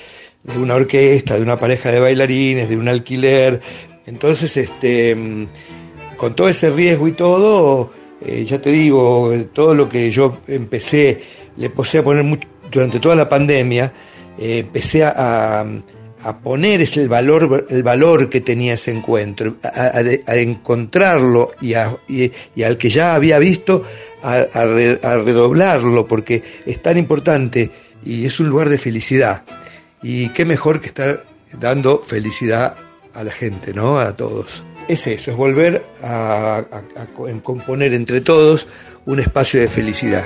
una 0.57 0.75
orquesta, 0.75 1.35
de 1.35 1.41
una 1.41 1.57
pareja 1.57 1.91
de 1.91 1.99
bailarines, 1.99 2.69
de 2.69 2.77
un 2.77 2.87
alquiler. 2.87 3.61
Entonces, 4.05 4.55
este, 4.57 5.17
con 6.17 6.35
todo 6.35 6.49
ese 6.49 6.69
riesgo 6.69 7.07
y 7.07 7.13
todo, 7.13 7.91
eh, 8.23 8.45
ya 8.45 8.61
te 8.61 8.71
digo, 8.71 9.33
todo 9.53 9.73
lo 9.73 9.89
que 9.89 10.11
yo 10.11 10.37
empecé, 10.47 11.21
le 11.57 11.69
puse 11.69 11.99
a 11.99 12.03
poner 12.03 12.39
durante 12.71 12.99
toda 12.99 13.15
la 13.15 13.29
pandemia, 13.29 13.93
eh, 14.37 14.59
empecé 14.59 15.03
a 15.03 15.65
a 16.25 16.39
poner 16.39 16.81
ese 16.81 17.07
valor, 17.07 17.67
el 17.69 17.83
valor 17.83 18.29
que 18.31 18.41
tenía 18.41 18.73
ese 18.73 18.91
encuentro, 18.91 19.57
a, 19.63 20.01
encontrarlo 20.35 21.51
y, 21.61 21.73
al 21.75 22.77
que 22.79 22.89
ya 22.89 23.13
había 23.13 23.37
visto, 23.37 23.83
a, 24.23 24.65
redoblarlo, 24.65 26.07
porque 26.07 26.41
es 26.65 26.81
tan 26.81 26.97
importante 26.97 27.69
y 28.03 28.25
es 28.25 28.39
un 28.39 28.49
lugar 28.49 28.69
de 28.69 28.79
felicidad. 28.79 29.43
Y 30.01 30.29
qué 30.29 30.45
mejor 30.45 30.81
que 30.81 30.87
estar 30.87 31.23
dando 31.59 31.99
felicidad 31.99 32.75
a 33.13 33.23
la 33.23 33.31
gente, 33.31 33.71
¿no? 33.75 33.99
A 33.99 34.15
todos. 34.15 34.63
Es 34.87 35.05
eso, 35.05 35.29
es 35.29 35.37
volver 35.37 35.85
a 36.01 36.63
componer 37.43 37.93
entre 37.93 38.21
todos 38.21 38.65
un 39.05 39.19
espacio 39.19 39.59
de 39.59 39.67
felicidad. 39.67 40.25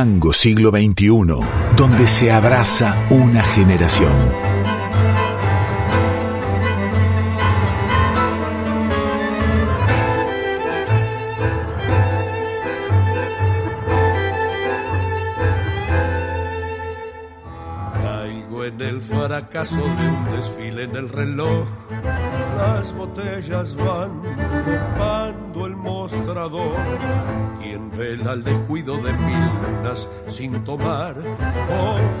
Tango 0.00 0.32
siglo 0.32 0.70
XXI, 0.70 1.10
donde 1.76 2.06
se 2.06 2.32
abraza 2.32 2.96
una 3.10 3.42
generación. 3.42 4.10
Caigo 17.92 18.64
en 18.64 18.80
el 18.80 19.02
fracaso 19.02 19.76
de 19.76 19.82
un 19.82 20.30
desfile 20.34 20.84
en 20.84 20.96
el 20.96 21.10
reloj. 21.10 21.68
Las 22.56 22.94
botellas 22.94 23.76
van 23.76 24.20
ocupando 24.20 25.66
el 25.66 25.76
mostrador. 25.76 26.76
Quien 27.60 27.90
vela 27.90 28.32
el 28.32 28.42
descuido 28.44 28.96
de 28.96 29.12
lunas 29.12 29.49
sin 30.30 30.64
tomar, 30.64 31.14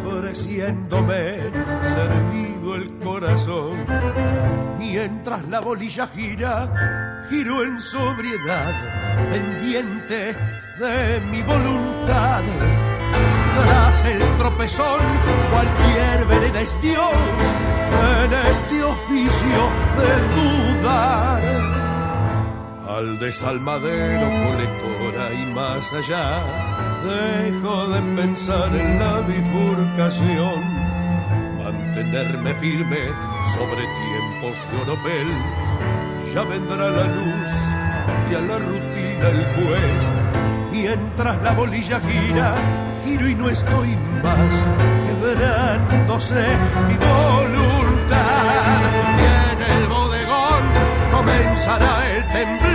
ofreciéndome 0.08 1.38
servido 1.94 2.74
el 2.74 2.98
corazón. 2.98 3.76
Mientras 4.78 5.46
la 5.48 5.60
bolilla 5.60 6.06
gira, 6.08 7.26
giro 7.28 7.62
en 7.62 7.80
sobriedad, 7.80 8.72
pendiente 9.30 10.34
de 10.78 11.20
mi 11.30 11.42
voluntad 11.42 12.42
tras 13.54 14.04
el 14.04 14.22
tropezón, 14.38 15.00
cualquier 15.50 16.24
vereda 16.26 16.60
es 16.60 16.80
Dios 16.80 17.14
en 18.24 18.32
este 18.32 18.82
oficio 18.82 19.60
de 19.98 20.80
dudar. 20.80 21.42
Al 22.88 23.18
desalmadero, 23.18 24.26
colectora 24.46 25.32
y 25.32 25.46
más 25.54 25.92
allá, 25.92 26.42
dejo 27.04 27.88
de 27.88 28.00
pensar 28.16 28.74
en 28.76 28.98
la 28.98 29.20
bifurcación, 29.20 30.60
mantenerme 31.62 32.54
firme 32.54 33.02
sobre 33.54 33.82
tiempos 34.00 34.56
de 34.70 34.82
oropel. 34.82 35.28
Ya 36.34 36.42
vendrá 36.42 36.88
la 36.90 37.06
luz 37.16 37.50
y 38.30 38.34
a 38.34 38.40
la 38.40 38.58
rutina 38.58 39.28
el 39.28 39.44
juez 39.54 40.30
mientras 40.70 41.42
la 41.42 41.52
bolilla 41.52 42.00
gira, 42.00 42.54
giro 43.04 43.28
y 43.28 43.34
no 43.34 43.48
estoy 43.48 43.96
más, 44.22 44.64
quebrándose 45.06 46.46
mi 46.88 46.96
voluntad. 46.96 48.20
Y 49.18 49.22
en 49.50 49.58
el 49.72 49.86
bodegón 49.88 50.62
comenzará 51.12 52.10
el 52.16 52.22
temblor 52.32 52.69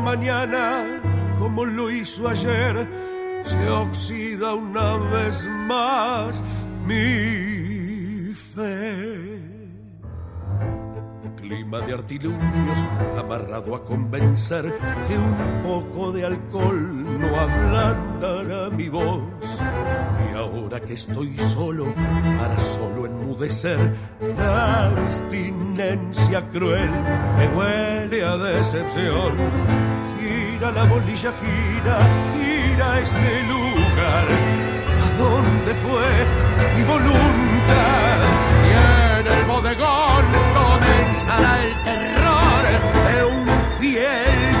mañana 0.00 1.00
como 1.38 1.64
lo 1.64 1.90
hizo 1.90 2.28
ayer, 2.28 2.86
se 3.44 3.68
oxida 3.70 4.54
una 4.54 4.96
vez 4.96 5.48
más 5.66 6.42
mi 6.86 8.34
fe 8.34 9.39
clima 11.50 11.80
de 11.80 11.94
artilugios 11.94 12.78
amarrado 13.18 13.74
a 13.74 13.84
convencer 13.84 14.72
que 15.08 15.18
un 15.18 15.62
poco 15.64 16.12
de 16.12 16.24
alcohol 16.24 17.18
no 17.18 17.26
ablandará 17.40 18.70
mi 18.70 18.88
voz. 18.88 19.24
Y 20.30 20.36
ahora 20.36 20.78
que 20.78 20.92
estoy 20.94 21.36
solo, 21.38 21.92
para 22.38 22.56
solo 22.56 23.06
enmudecer, 23.06 23.78
la 24.38 24.86
abstinencia 24.90 26.48
cruel 26.50 26.90
me 27.36 27.48
huele 27.48 28.24
a 28.24 28.36
decepción. 28.36 29.32
Gira 30.20 30.70
la 30.70 30.84
bolilla, 30.84 31.32
gira, 31.42 31.96
gira 32.32 33.00
este 33.00 33.42
lugar. 33.50 34.26
¿A 35.02 35.08
dónde 35.18 35.74
fue 35.82 36.10
mi 36.76 36.84
voluntad? 36.84 38.19
Comenzará 41.20 41.62
el 41.62 41.74
terror 41.84 42.64
de 43.14 43.24
un 43.24 43.46
fiel 43.78 44.60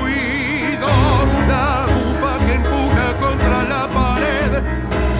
descuido. 0.00 0.88
La 1.48 1.86
bufa 1.86 2.32
que 2.46 2.52
empuja 2.54 3.06
contra 3.20 3.58
la 3.64 3.88
pared, 3.88 4.52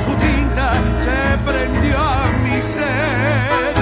su 0.04 0.12
tinta 0.14 0.68
se 1.04 1.20
prendió 1.44 1.98
a 1.98 2.26
mi 2.44 2.62
sed. 2.62 3.74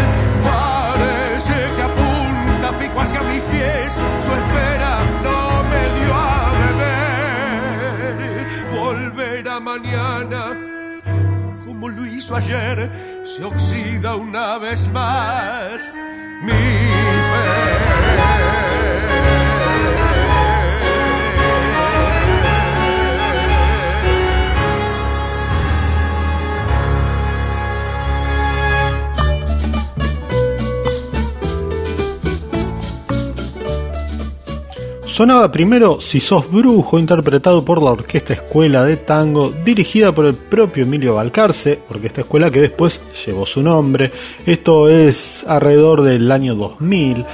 Parece 0.43 1.57
que 1.77 1.83
apunta 1.83 2.69
fijo 2.79 3.01
hacia 3.01 3.23
mis 3.23 3.43
pies, 3.43 3.93
su 3.93 4.33
espera 4.41 4.93
no 5.23 5.41
me 5.71 5.83
dio 5.99 6.13
a 6.15 6.51
beber. 6.59 8.11
Volverá 8.75 9.57
mañana 9.61 10.43
como 11.65 11.89
lo 11.89 12.05
hizo 12.07 12.35
ayer, 12.37 12.91
se 13.25 13.45
oxida 13.45 14.17
una 14.17 14.59
vez 14.59 14.89
más 14.89 15.97
mi 16.41 16.53
fe. 16.53 17.90
Sonaba 35.21 35.53
primero 35.53 36.01
Si 36.01 36.19
sos 36.19 36.51
brujo, 36.51 36.99
interpretado 36.99 37.63
por 37.63 37.83
la 37.83 37.91
Orquesta 37.91 38.33
Escuela 38.33 38.87
de 38.87 38.97
Tango, 38.97 39.53
dirigida 39.67 40.15
por 40.15 40.25
el 40.25 40.33
propio 40.33 40.85
Emilio 40.85 41.17
Balcarce, 41.17 41.81
orquesta 41.91 42.23
escuela 42.23 42.51
que 42.51 42.63
después 42.63 42.99
llevó 43.27 43.45
su 43.45 43.63
nombre. 43.63 44.11
Esto 44.47 44.89
es 44.89 45.45
alrededor 45.47 46.01
del 46.01 46.33
año 46.33 46.55
2000. 46.55 47.27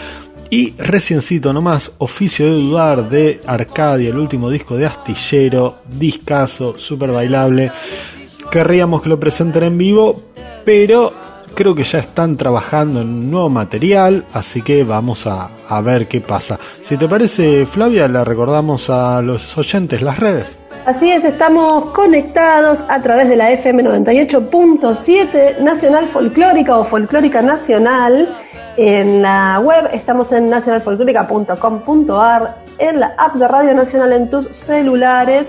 Y 0.51 0.73
reciencito 0.73 1.53
nomás, 1.53 1.93
Oficio 1.99 2.47
de 2.47 2.61
Dudar 2.61 3.09
de 3.09 3.41
Arcadia, 3.47 4.11
el 4.11 4.19
último 4.19 4.51
disco 4.51 4.77
de 4.77 4.87
Astillero, 4.87 5.77
discazo, 5.89 6.77
super 6.77 7.13
bailable. 7.13 7.71
Querríamos 8.51 9.01
que 9.01 9.11
lo 9.11 9.21
presenten 9.21 9.63
en 9.63 9.79
vivo, 9.79 10.23
pero 10.65 11.13
creo 11.57 11.75
que 11.75 11.83
ya 11.83 11.99
están 11.99 12.37
trabajando 12.37 13.01
en 13.01 13.29
nuevo 13.31 13.49
material, 13.49 14.25
así 14.33 14.63
que 14.63 14.85
vamos 14.85 15.27
a, 15.27 15.51
a, 15.69 15.81
ver 15.81 16.07
qué 16.07 16.21
pasa. 16.21 16.61
Si 16.85 16.97
te 16.97 17.09
parece, 17.09 17.67
Flavia, 17.67 18.07
le 18.07 18.23
recordamos 18.23 18.89
a 18.91 19.21
los 19.23 19.59
oyentes 19.59 20.01
las 20.03 20.21
redes. 20.21 20.63
Así 20.85 21.11
es, 21.11 21.25
estamos 21.25 21.87
conectados 21.87 22.85
a 22.89 23.03
través 23.03 23.29
de 23.29 23.35
la 23.35 23.51
FM 23.51 23.83
98.7 23.83 25.59
Nacional 25.59 26.07
Folclórica 26.07 26.77
o 26.77 26.85
Folclórica 26.85 27.43
Nacional. 27.43 28.29
En 28.77 29.23
la 29.23 29.59
web 29.59 29.91
estamos 29.93 30.31
en 30.31 30.49
nacionalfolclórica.com.ar, 30.51 32.59
en 32.79 33.01
la 33.01 33.15
app 33.19 33.35
de 33.35 33.49
Radio 33.49 33.75
Nacional 33.75 34.13
en 34.13 34.31
tus 34.31 34.47
celulares 34.55 35.49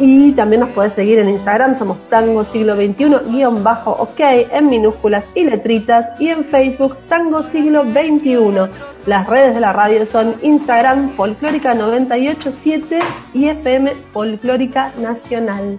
y 0.00 0.32
también 0.32 0.60
nos 0.60 0.70
puedes 0.70 0.94
seguir 0.94 1.18
en 1.18 1.28
Instagram, 1.28 1.76
somos 1.76 1.98
Tango 2.08 2.44
Siglo 2.44 2.74
XXI, 2.74 3.30
guion 3.30 3.62
bajo 3.62 3.92
OK, 3.92 4.18
en 4.18 4.70
minúsculas 4.70 5.26
y 5.34 5.44
letritas, 5.44 6.18
y 6.18 6.30
en 6.30 6.42
Facebook 6.42 6.96
Tango 7.08 7.42
Siglo 7.42 7.84
XXI. 7.84 8.70
Las 9.06 9.28
redes 9.28 9.54
de 9.54 9.60
la 9.60 9.72
radio 9.72 10.06
son 10.06 10.36
Instagram 10.42 11.14
Folclórica 11.16 11.74
987 11.74 12.98
y 13.34 13.48
FM 13.48 13.92
Folclórica 14.12 14.92
Nacional. 14.98 15.78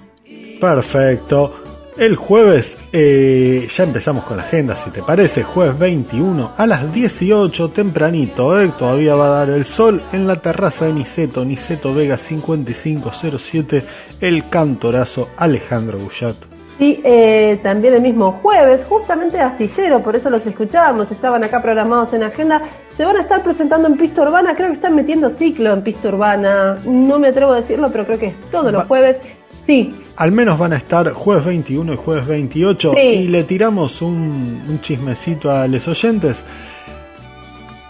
Perfecto. 0.59 1.70
El 2.01 2.15
jueves 2.15 2.79
eh, 2.91 3.67
ya 3.71 3.83
empezamos 3.83 4.23
con 4.23 4.35
la 4.37 4.41
agenda, 4.41 4.75
si 4.75 4.89
te 4.89 5.03
parece, 5.03 5.43
jueves 5.43 5.77
21 5.77 6.53
a 6.57 6.65
las 6.65 6.91
18, 6.91 7.69
tempranito, 7.69 8.59
¿eh? 8.59 8.71
todavía 8.75 9.13
va 9.13 9.27
a 9.27 9.45
dar 9.45 9.51
el 9.51 9.65
sol 9.65 10.01
en 10.11 10.25
la 10.25 10.37
terraza 10.37 10.85
de 10.85 10.93
Niceto, 10.93 11.45
Niceto 11.45 11.93
Vega 11.93 12.17
5507, 12.17 13.85
el 14.19 14.49
cantorazo 14.49 15.29
Alejandro 15.37 15.99
Bullat. 15.99 16.37
Y 16.79 17.01
eh, 17.03 17.59
también 17.61 17.93
el 17.93 18.01
mismo 18.01 18.31
jueves, 18.31 18.83
justamente 18.89 19.37
de 19.37 19.43
Astillero, 19.43 20.01
por 20.01 20.15
eso 20.15 20.31
los 20.31 20.43
escuchábamos, 20.47 21.11
estaban 21.11 21.43
acá 21.43 21.61
programados 21.61 22.13
en 22.13 22.23
agenda, 22.23 22.63
se 22.97 23.05
van 23.05 23.17
a 23.17 23.21
estar 23.21 23.43
presentando 23.43 23.87
en 23.87 23.97
pista 23.97 24.23
urbana, 24.23 24.55
creo 24.55 24.69
que 24.69 24.73
están 24.73 24.95
metiendo 24.95 25.29
ciclo 25.29 25.71
en 25.71 25.83
pista 25.83 26.07
urbana, 26.07 26.79
no 26.83 27.19
me 27.19 27.27
atrevo 27.27 27.51
a 27.51 27.57
decirlo, 27.57 27.91
pero 27.91 28.07
creo 28.07 28.17
que 28.17 28.27
es 28.29 28.41
todos 28.49 28.71
los 28.71 28.87
jueves. 28.87 29.19
Sí. 29.67 29.93
Al 30.15 30.31
menos 30.31 30.57
van 30.59 30.73
a 30.73 30.77
estar 30.77 31.11
jueves 31.13 31.45
21 31.45 31.93
y 31.93 31.97
jueves 31.97 32.27
28 32.27 32.93
Sí. 32.95 32.99
y 32.99 33.27
le 33.27 33.43
tiramos 33.43 34.01
un, 34.01 34.63
un 34.67 34.79
chismecito 34.81 35.51
a 35.51 35.67
los 35.67 35.87
oyentes. 35.87 36.43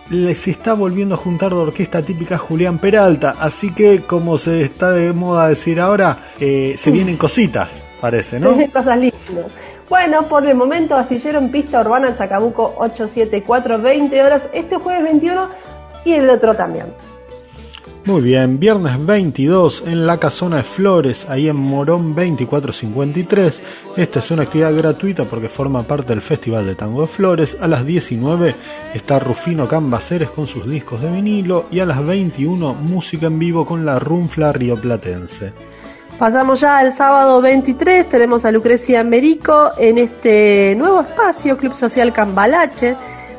les 0.09 0.45
está 0.49 0.73
volviendo 0.73 1.15
a 1.15 1.17
juntar 1.17 1.51
de 1.51 1.55
orquesta 1.55 2.01
típica 2.01 2.37
Julián 2.37 2.79
Peralta, 2.79 3.35
así 3.39 3.71
que 3.73 4.01
como 4.01 4.37
se 4.37 4.61
está 4.63 4.91
de 4.91 5.13
moda 5.13 5.47
decir 5.47 5.79
ahora, 5.79 6.17
eh, 6.39 6.75
se 6.77 6.91
vienen 6.91 7.15
cositas, 7.15 7.81
parece, 8.01 8.37
¿no? 8.37 8.57
Cosas 8.73 8.99
lindas. 8.99 9.21
Bueno, 9.89 10.23
por 10.27 10.45
el 10.45 10.55
momento, 10.55 10.95
Astillero 10.95 11.39
en 11.39 11.49
Pista 11.49 11.79
Urbana 11.79 12.13
Chacabuco 12.15 12.75
874, 12.77 13.79
20 13.81 14.21
horas, 14.23 14.49
este 14.53 14.75
jueves 14.75 15.03
21 15.03 15.47
y 16.03 16.13
el 16.13 16.29
otro 16.29 16.55
también. 16.55 16.87
Muy 18.03 18.21
bien, 18.21 18.59
viernes 18.59 19.05
22 19.05 19.83
en 19.85 20.07
la 20.07 20.17
Casona 20.17 20.57
de 20.57 20.63
Flores, 20.63 21.27
ahí 21.29 21.47
en 21.47 21.55
Morón 21.55 22.15
2453. 22.15 23.61
Esta 23.95 24.19
es 24.19 24.31
una 24.31 24.41
actividad 24.41 24.75
gratuita 24.75 25.25
porque 25.25 25.49
forma 25.49 25.83
parte 25.83 26.09
del 26.09 26.23
Festival 26.23 26.65
de 26.65 26.73
Tango 26.73 27.01
de 27.01 27.07
Flores. 27.07 27.57
A 27.61 27.67
las 27.67 27.85
19 27.85 28.55
está 28.95 29.19
Rufino 29.19 29.67
Cambaceres 29.67 30.31
con 30.31 30.47
sus 30.47 30.67
discos 30.67 30.99
de 30.99 31.11
vinilo 31.11 31.67
y 31.69 31.79
a 31.79 31.85
las 31.85 32.03
21 32.03 32.73
música 32.73 33.27
en 33.27 33.37
vivo 33.37 33.67
con 33.67 33.85
la 33.85 33.99
Runfla 33.99 34.51
Rioplatense. 34.51 35.53
Pasamos 36.17 36.61
ya 36.61 36.79
al 36.79 36.91
sábado 36.93 37.39
23, 37.39 38.09
tenemos 38.09 38.45
a 38.45 38.51
Lucrecia 38.51 39.03
Merico 39.03 39.73
en 39.77 39.99
este 39.99 40.73
nuevo 40.75 41.01
espacio, 41.01 41.55
Club 41.55 41.73
Social 41.73 42.11
Cambalache 42.11 42.97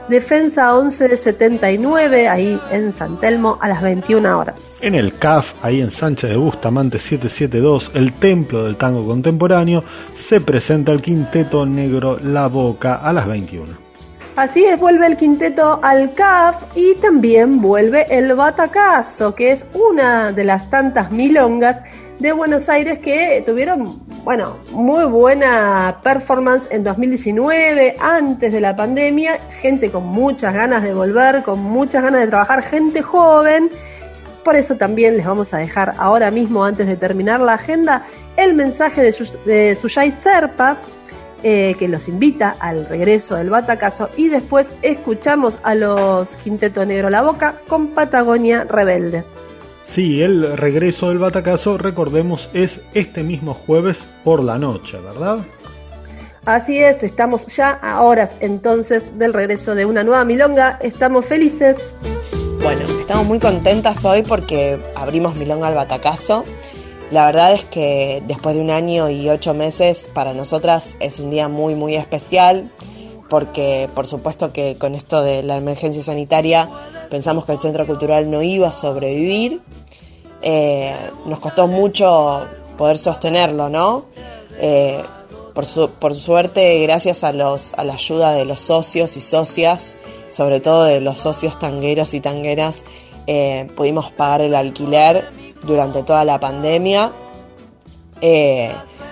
Defensa 0.08 0.72
1179, 0.74 2.28
ahí 2.28 2.60
en 2.70 2.92
San 2.92 3.18
Telmo, 3.20 3.58
a 3.60 3.68
las 3.68 3.82
21 3.82 4.38
horas. 4.38 4.78
En 4.82 4.94
el 4.94 5.16
CAF, 5.16 5.52
ahí 5.62 5.80
en 5.80 5.90
Sánchez 5.90 6.30
de 6.30 6.36
Bustamante 6.36 6.98
772, 6.98 7.90
el 7.94 8.12
templo 8.14 8.64
del 8.64 8.76
tango 8.76 9.06
contemporáneo, 9.06 9.84
se 10.16 10.40
presenta 10.40 10.92
el 10.92 11.00
quinteto 11.00 11.64
negro 11.64 12.18
La 12.22 12.48
Boca 12.48 12.96
a 12.96 13.12
las 13.12 13.26
21. 13.26 13.92
Así 14.34 14.64
es, 14.64 14.80
vuelve 14.80 15.06
el 15.06 15.18
quinteto 15.18 15.78
al 15.82 16.14
CAF 16.14 16.64
y 16.74 16.94
también 16.94 17.60
vuelve 17.60 18.06
el 18.08 18.34
Batacazo, 18.34 19.34
que 19.34 19.52
es 19.52 19.66
una 19.74 20.32
de 20.32 20.44
las 20.44 20.70
tantas 20.70 21.12
milongas 21.12 21.82
de 22.22 22.30
Buenos 22.30 22.68
Aires 22.68 23.00
que 23.00 23.42
tuvieron, 23.44 24.00
bueno, 24.22 24.58
muy 24.70 25.04
buena 25.06 25.98
performance 26.04 26.68
en 26.70 26.84
2019, 26.84 27.96
antes 27.98 28.52
de 28.52 28.60
la 28.60 28.76
pandemia, 28.76 29.40
gente 29.60 29.90
con 29.90 30.06
muchas 30.06 30.54
ganas 30.54 30.84
de 30.84 30.94
volver, 30.94 31.42
con 31.42 31.58
muchas 31.58 32.04
ganas 32.04 32.20
de 32.20 32.28
trabajar, 32.28 32.62
gente 32.62 33.02
joven. 33.02 33.70
Por 34.44 34.54
eso 34.54 34.76
también 34.76 35.16
les 35.16 35.26
vamos 35.26 35.52
a 35.52 35.58
dejar 35.58 35.96
ahora 35.98 36.30
mismo, 36.30 36.64
antes 36.64 36.86
de 36.86 36.96
terminar 36.96 37.40
la 37.40 37.54
agenda, 37.54 38.06
el 38.36 38.54
mensaje 38.54 39.02
de, 39.02 39.76
Suyay 39.76 40.12
Serpa, 40.12 40.78
eh, 41.42 41.74
que 41.76 41.88
los 41.88 42.06
invita 42.06 42.54
al 42.60 42.86
regreso 42.86 43.34
del 43.34 43.50
Batacazo 43.50 44.10
y 44.16 44.28
después 44.28 44.74
escuchamos 44.82 45.58
a 45.64 45.74
los 45.74 46.36
Quinteto 46.36 46.86
Negro 46.86 47.10
La 47.10 47.22
Boca 47.22 47.56
con 47.66 47.88
Patagonia 47.88 48.62
Rebelde. 48.62 49.24
Sí, 49.92 50.22
el 50.22 50.56
regreso 50.56 51.10
del 51.10 51.18
batacazo, 51.18 51.76
recordemos, 51.76 52.48
es 52.54 52.80
este 52.94 53.22
mismo 53.22 53.52
jueves 53.52 54.02
por 54.24 54.42
la 54.42 54.56
noche, 54.56 54.96
¿verdad? 54.98 55.40
Así 56.46 56.78
es, 56.78 57.02
estamos 57.02 57.46
ya 57.54 57.72
a 57.72 58.00
horas 58.00 58.34
entonces 58.40 59.18
del 59.18 59.34
regreso 59.34 59.74
de 59.74 59.84
una 59.84 60.02
nueva 60.02 60.24
milonga, 60.24 60.78
estamos 60.80 61.26
felices. 61.26 61.94
Bueno, 62.62 62.80
estamos 63.00 63.26
muy 63.26 63.38
contentas 63.38 64.02
hoy 64.06 64.22
porque 64.22 64.80
abrimos 64.96 65.36
Milonga 65.36 65.68
al 65.68 65.74
Batacazo. 65.74 66.46
La 67.10 67.26
verdad 67.26 67.52
es 67.52 67.64
que 67.66 68.22
después 68.26 68.56
de 68.56 68.62
un 68.62 68.70
año 68.70 69.10
y 69.10 69.28
ocho 69.28 69.52
meses, 69.52 70.08
para 70.14 70.32
nosotras 70.32 70.96
es 71.00 71.20
un 71.20 71.28
día 71.28 71.48
muy, 71.48 71.74
muy 71.74 71.96
especial 71.96 72.70
porque 73.32 73.88
por 73.94 74.06
supuesto 74.06 74.52
que 74.52 74.76
con 74.76 74.94
esto 74.94 75.22
de 75.22 75.42
la 75.42 75.56
emergencia 75.56 76.02
sanitaria 76.02 76.68
pensamos 77.10 77.46
que 77.46 77.52
el 77.52 77.58
Centro 77.58 77.86
Cultural 77.86 78.30
no 78.30 78.42
iba 78.42 78.68
a 78.68 78.72
sobrevivir 78.72 79.62
eh, 80.42 80.92
nos 81.24 81.38
costó 81.38 81.68
mucho 81.68 82.46
poder 82.76 82.98
sostenerlo, 82.98 83.68
¿no? 83.68 84.06
Eh, 84.58 85.00
por, 85.54 85.64
por, 85.90 86.14
suerte, 86.14 86.80
gracias 86.80 87.22
a, 87.22 87.32
los, 87.32 87.74
a 87.74 87.84
la 87.84 87.94
ayuda 87.94 88.32
de 88.32 88.44
los 88.44 88.60
socios 88.60 89.16
y 89.16 89.20
socias, 89.20 89.98
sobre 90.30 90.60
todo 90.60 90.84
de 90.84 91.00
los 91.00 91.18
socios 91.18 91.58
tangueros 91.58 92.14
y 92.14 92.20
tangueras, 92.20 92.84
eh, 93.26 93.68
pudimos 93.76 94.10
pagar 94.10 94.40
el 94.40 94.54
alquiler 94.54 95.28
durante 95.62 96.02
toda 96.02 96.24
la 96.24 96.40
pandemia, 96.40 97.12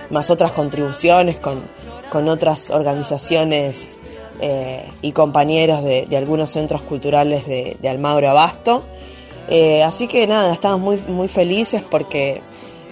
más 0.09 0.31
otras 0.31 0.51
contribuciones 0.51 1.39
con, 1.39 1.61
con 2.09 2.27
otras 2.27 2.71
organizaciones 2.71 3.99
y 5.01 5.11
compañeros 5.11 5.83
de, 5.83 6.07
algunos 6.17 6.49
centros 6.49 6.81
culturales 6.81 7.45
de, 7.45 7.77
de 7.79 7.89
Almagro 7.89 8.29
Abasto. 8.29 8.83
Eh, 9.53 9.83
así 9.83 10.07
que 10.07 10.25
nada, 10.27 10.53
estamos 10.53 10.79
muy, 10.79 11.13
muy 11.13 11.27
felices 11.27 11.83
porque 11.83 12.41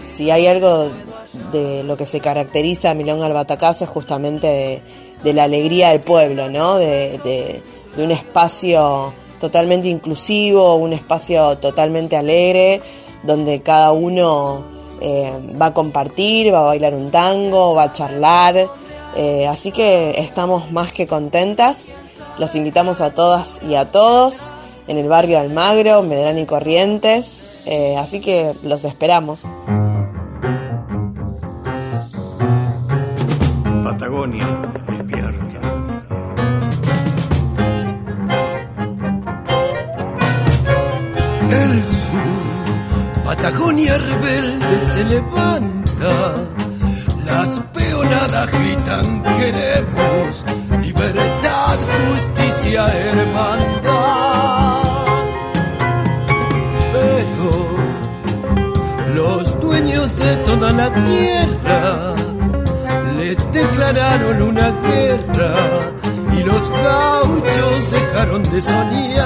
si 0.03 0.30
hay 0.30 0.45
algo 0.45 0.89
de 1.53 1.84
lo 1.86 1.95
que 1.95 2.05
se 2.05 2.20
caracteriza 2.20 2.91
a 2.91 2.93
Milonga 2.93 3.28
al 3.28 3.34
Batacazo 3.34 3.86
es 3.86 3.89
justamente 3.89 4.84
de, 5.24 5.34
la 5.34 5.45
alegría 5.45 5.91
del 5.91 6.01
pueblo, 6.01 6.49
¿no? 6.49 6.76
De, 6.76 7.64
un 7.97 8.12
espacio 8.12 9.14
totalmente 9.39 9.88
inclusivo, 9.88 10.76
un 10.76 10.91
espacio 10.91 11.57
totalmente 11.60 12.18
alegre, 12.18 12.82
donde 13.24 13.62
cada 13.62 13.93
uno 13.93 14.64
eh, 14.99 15.32
va 15.60 15.68
a 15.68 15.74
compartir, 15.74 16.53
va 16.53 16.60
a 16.60 16.64
bailar 16.64 16.93
un 16.93 17.10
tango, 17.10 17.74
va 17.74 17.84
a 17.84 17.93
charlar. 17.93 18.68
Eh, 19.16 19.47
así 19.47 19.72
que 19.72 20.20
estamos 20.20 20.72
más 20.74 20.91
que 20.91 21.07
contentas. 21.07 21.93
Los 22.38 22.55
invitamos 22.55 22.99
a 22.99 23.14
todas 23.14 23.62
y 23.64 23.76
a 23.76 23.89
todos 23.91 24.53
en 24.90 24.98
el 24.98 25.08
barrio 25.08 25.38
de 25.38 25.46
Almagro, 25.46 26.02
Medrano 26.02 26.40
y 26.40 26.46
Corrientes. 26.46 27.44
Eh, 27.68 27.96
así 27.96 28.20
que 28.20 28.54
los 28.64 28.84
esperamos. 28.86 29.48
Patagonia 33.84 34.48
despierta. 34.88 35.60
El 41.52 41.84
sur, 41.84 43.24
Patagonia 43.24 43.98
rebelde 43.98 44.80
se 44.92 45.04
levanta. 45.06 46.34
Las 47.26 47.60
peonadas 47.74 48.52
gritan 48.60 49.24
queremos 49.38 50.46
libertad, 50.82 51.78
justicia, 52.08 52.88
hermandad. 52.88 54.39
Los 59.20 59.59
dueños 59.59 60.15
de 60.15 60.36
toda 60.38 60.72
la 60.72 60.89
tierra 60.93 62.15
les 63.17 63.39
declararon 63.51 64.41
una 64.41 64.72
guerra 64.88 65.53
y 66.38 66.43
los 66.43 66.63
gauchos 66.72 67.91
dejaron 67.91 68.43
de 68.43 68.61
soñar. 68.61 69.20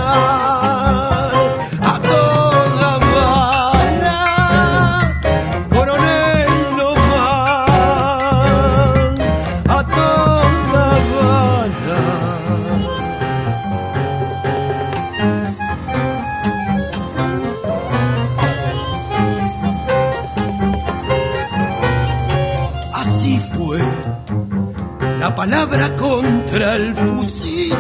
Palabra 25.44 25.94
contra 25.98 26.76
el 26.76 26.96
fusil. 26.96 27.76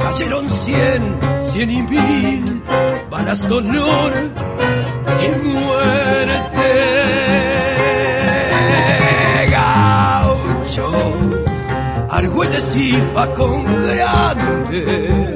Cayeron 0.00 0.48
cien, 0.48 1.02
cien 1.48 1.70
y 1.70 1.82
mil 1.82 2.62
balas 3.08 3.48
de 3.48 3.54
honor 3.54 4.12
y 5.26 5.28
muerte. 5.46 6.70
Gaucho, 9.54 10.86
Argüelles 12.18 12.76
y 12.76 13.00
con 13.36 13.64
grande 13.86 15.34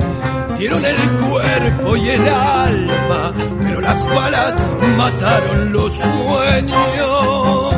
dieron 0.58 0.84
el 0.84 1.10
cuerpo 1.28 1.96
y 1.96 2.08
el 2.08 2.28
alma, 2.28 3.32
pero 3.62 3.80
las 3.80 4.04
balas 4.16 4.56
mataron 4.98 5.72
los 5.72 5.92
sueños 5.92 7.74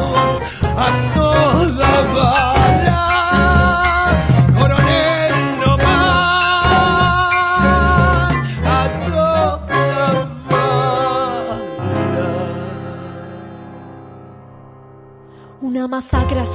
a 0.84 0.86
toda 1.14 1.90
bala. 2.14 2.95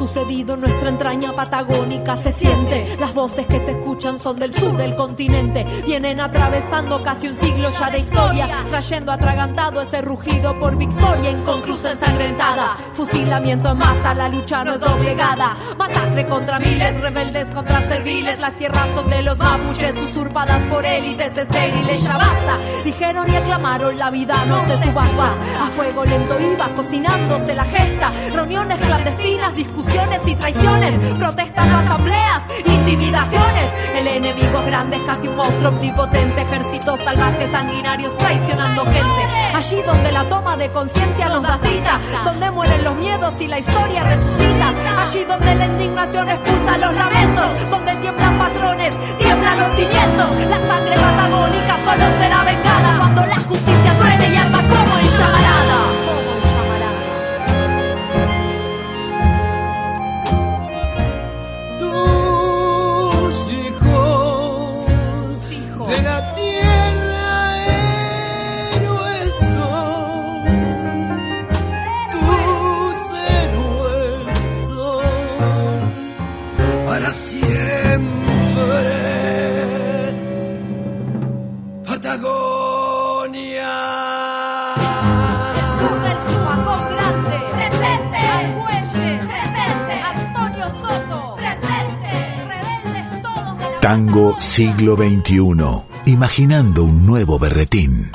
Sucedido 0.01 0.55
en 0.55 0.61
nuestra 0.61 0.89
entraña 0.89 1.35
patagónica. 1.35 2.17
Se 2.17 2.31
siente, 2.31 2.97
las 2.99 3.13
voces 3.13 3.45
que 3.45 3.59
se 3.59 3.71
escuchan 3.71 4.17
son 4.17 4.39
del 4.39 4.51
sur 4.51 4.75
del 4.75 4.95
continente. 4.95 5.63
Vienen 5.85 6.19
atravesando 6.19 7.03
casi 7.03 7.27
un 7.27 7.35
siglo 7.35 7.69
ya 7.69 7.91
de 7.91 7.99
historia, 7.99 8.49
trayendo 8.71 9.11
atragantado 9.11 9.79
ese 9.79 10.01
rugido 10.01 10.57
por 10.59 10.75
victoria 10.75 11.29
inconclusa 11.29 11.91
ensangrentada. 11.91 12.77
Fusilamiento 12.93 13.69
en 13.69 13.77
masa, 13.77 14.15
la 14.15 14.27
lucha 14.27 14.63
no 14.63 14.73
es 14.73 14.79
doblegada. 14.79 15.55
Masacre 15.77 16.27
contra 16.27 16.57
miles, 16.57 16.99
rebeldes 16.99 17.51
contra 17.51 17.87
serviles. 17.87 18.39
Las 18.39 18.53
tierras 18.53 18.87
son 18.95 19.07
de 19.07 19.21
los 19.21 19.37
mapuches, 19.37 19.95
usurpadas 19.97 20.61
por 20.63 20.83
élites 20.83 21.37
estériles. 21.37 22.03
Ya 22.03 22.17
basta, 22.17 22.57
dijeron 22.83 23.31
y 23.31 23.35
aclamaron 23.35 23.97
la 23.99 24.09
vida 24.09 24.33
no 24.47 24.65
se 24.65 24.83
subasta. 24.83 25.33
A 25.59 25.67
fuego 25.67 26.03
lento 26.05 26.39
iba 26.39 26.69
cocinándose 26.69 27.53
la 27.53 27.65
gesta. 27.65 28.11
Reuniones 28.33 28.79
clandestinas, 28.79 29.53
discusiones 29.53 29.90
y 30.25 30.35
traiciones, 30.35 30.99
protestas, 31.17 31.67
asambleas, 31.67 32.41
intimidaciones. 32.65 33.71
El 33.95 34.07
enemigo 34.07 34.59
es 34.59 34.65
grande, 34.65 34.97
es 34.97 35.03
casi 35.03 35.27
un 35.27 35.35
monstruo 35.35 35.69
omnipotente, 35.69 36.41
ejércitos 36.41 36.99
salvajes, 37.01 37.51
sanguinarios, 37.51 38.15
traicionando 38.17 38.85
gente. 38.85 39.27
Allí 39.53 39.81
donde 39.81 40.11
la 40.11 40.27
toma 40.29 40.55
de 40.55 40.69
conciencia 40.69 41.27
nos 41.29 41.43
da 41.43 41.57
cita, 41.57 41.99
donde 42.23 42.51
mueren 42.51 42.83
los 42.83 42.95
miedos 42.95 43.33
y 43.41 43.47
la 43.47 43.59
historia 43.59 44.03
resucita. 44.03 44.73
Allí 45.01 45.23
donde 45.25 45.55
la 45.55 45.65
indignación 45.65 46.29
expulsa 46.29 46.77
los 46.77 46.93
lamentos, 46.93 47.69
donde 47.69 47.95
tiemblan 47.95 48.37
patrones, 48.37 48.95
tiemblan 49.17 49.59
los 49.59 49.71
cimientos. 49.75 50.29
La 50.49 50.67
sangre 50.67 50.95
patagónica 50.95 51.77
solo 51.83 52.05
será 52.19 52.43
vengada 52.43 52.97
cuando 52.97 53.25
la 53.25 53.39
justicia 53.41 53.93
truene 53.99 54.29
y 54.29 54.35
arda 54.37 54.59
como 54.59 54.97
en 54.99 55.50
Tango 93.91 94.39
siglo 94.39 94.95
XXI, 94.95 95.41
imaginando 96.05 96.85
un 96.85 97.05
nuevo 97.05 97.37
berretín. 97.37 98.09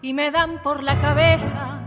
Y 0.00 0.14
me 0.14 0.30
dan 0.30 0.62
por 0.62 0.84
la 0.84 0.96
cabeza 0.98 1.80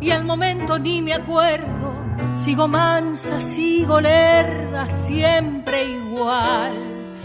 y 0.00 0.12
al 0.12 0.24
momento 0.24 0.78
ni 0.78 1.02
me 1.02 1.14
acuerdo. 1.14 1.96
Sigo 2.34 2.68
mansa, 2.68 3.40
sigo 3.40 4.00
lerda, 4.00 4.88
siempre 4.88 5.82
igual. 5.82 7.16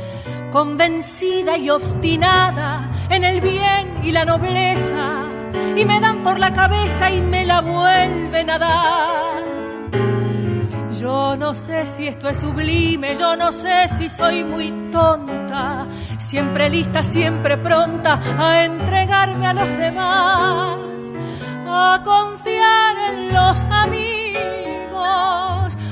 Convencida 0.51 1.55
y 1.55 1.69
obstinada 1.69 3.05
en 3.11 3.23
el 3.23 3.41
bien 3.41 3.99
y 4.03 4.11
la 4.11 4.25
nobleza 4.25 5.32
y 5.75 5.85
me 5.85 5.99
dan 5.99 6.23
por 6.23 6.39
la 6.39 6.51
cabeza 6.53 7.09
y 7.11 7.21
me 7.21 7.45
la 7.45 7.61
vuelven 7.61 8.49
a 8.49 8.59
dar. 8.59 9.43
Yo 10.99 11.35
no 11.35 11.55
sé 11.55 11.87
si 11.87 12.07
esto 12.07 12.29
es 12.29 12.39
sublime, 12.39 13.15
yo 13.17 13.35
no 13.35 13.51
sé 13.51 13.87
si 13.87 14.07
soy 14.09 14.43
muy 14.43 14.71
tonta, 14.91 15.87
siempre 16.17 16.69
lista, 16.69 17.03
siempre 17.03 17.57
pronta 17.57 18.19
a 18.37 18.63
entregarme 18.63 19.47
a 19.47 19.53
los 19.53 19.67
demás, 19.77 20.77
a 21.67 22.01
confiar 22.05 22.97
en 23.11 23.33
los 23.33 23.65
amigos, 23.65 24.97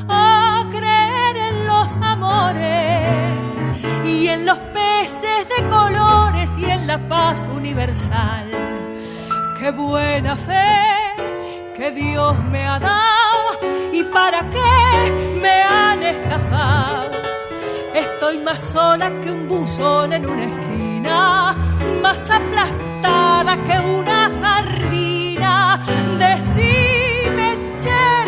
a 0.07 0.70
creer 0.70 1.38
en 1.38 1.68
los 1.68 1.91
amores 2.01 3.07
y 4.05 4.28
en 4.28 4.45
los 4.45 4.57
peces 4.59 5.49
de 5.57 5.68
colores 5.68 6.49
y 6.57 6.66
en 6.66 6.88
la 6.88 6.99
paz 7.09 7.47
universal 7.53 8.81
qué 9.62 9.70
buena 9.70 10.36
fe 10.36 11.14
que 11.78 11.91
Dios 11.91 12.36
me 12.45 12.66
ha 12.66 12.80
dado 12.80 13.59
y 13.93 14.03
para 14.05 14.39
qué 14.49 15.39
me 15.39 15.62
han 15.62 16.01
estafado. 16.01 17.12
Estoy 17.93 18.39
más 18.39 18.59
sola 18.59 19.12
que 19.22 19.32
un 19.32 19.47
buzón 19.47 20.14
en 20.14 20.26
una 20.26 20.45
esquina, 20.45 21.55
más 22.01 22.28
aplastada 22.32 23.64
que 23.64 23.80
una 23.99 24.32
sardina. 24.32 25.80
Decime, 26.18 27.49
che, 27.84 28.20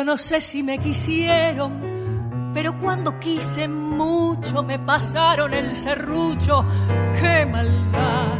Yo 0.00 0.04
no 0.06 0.16
sé 0.16 0.40
si 0.40 0.62
me 0.62 0.78
quisieron, 0.78 2.50
pero 2.54 2.74
cuando 2.78 3.20
quise 3.20 3.68
mucho 3.68 4.62
me 4.62 4.78
pasaron 4.78 5.52
el 5.52 5.76
serrucho. 5.76 6.64
¡Qué 7.20 7.44
maldad! 7.44 8.38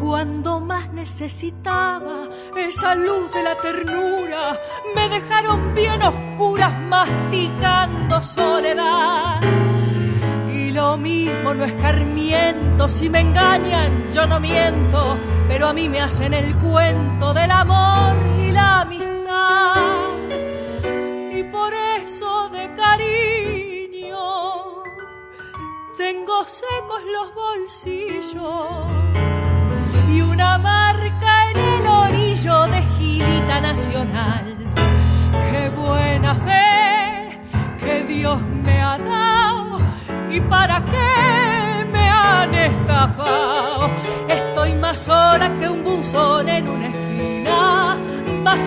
Cuando 0.00 0.58
más 0.58 0.92
necesitaba 0.92 2.24
esa 2.56 2.96
luz 2.96 3.32
de 3.32 3.44
la 3.44 3.56
ternura, 3.60 4.58
me 4.96 5.08
dejaron 5.08 5.72
bien 5.72 6.02
oscuras 6.02 6.76
masticando 6.80 8.20
soledad. 8.20 9.40
Lo 10.72 10.96
mismo 10.96 11.52
no 11.52 11.64
escarmiento, 11.64 12.88
si 12.88 13.10
me 13.10 13.20
engañan 13.20 14.10
yo 14.10 14.26
no 14.26 14.40
miento, 14.40 15.18
pero 15.46 15.68
a 15.68 15.74
mí 15.74 15.86
me 15.86 16.00
hacen 16.00 16.32
el 16.32 16.56
cuento 16.56 17.34
del 17.34 17.50
amor 17.50 18.14
y 18.38 18.52
la 18.52 18.80
amistad 18.80 19.12
y 21.30 21.42
por 21.44 21.74
eso 21.74 22.48
de 22.48 22.74
cariño 22.74 24.18
tengo 25.98 26.44
secos 26.44 27.02
los 27.16 27.34
bolsillos 27.34 28.86
y 30.08 30.20
una 30.22 30.56
marca 30.56 31.50
en 31.50 31.58
el 31.58 31.86
orillo 31.86 32.66
de 32.68 32.82
gilita 32.96 33.60
nacional. 33.60 34.56
Qué 35.50 35.68
buena 35.68 36.34
fe 36.34 37.40
que 37.78 38.04
Dios 38.04 38.40
me 38.64 38.81
y 40.32 40.40
para 40.40 40.82
qué 40.86 41.84
me 41.92 42.08
han 42.08 42.54
estafado. 42.54 43.90
Estoy 44.28 44.74
más 44.74 45.00
sola 45.00 45.52
que 45.58 45.68
un 45.68 45.84
buzón 45.84 46.48
en 46.48 46.68
una 46.68 46.86
esquina, 46.86 47.98
más 48.42 48.58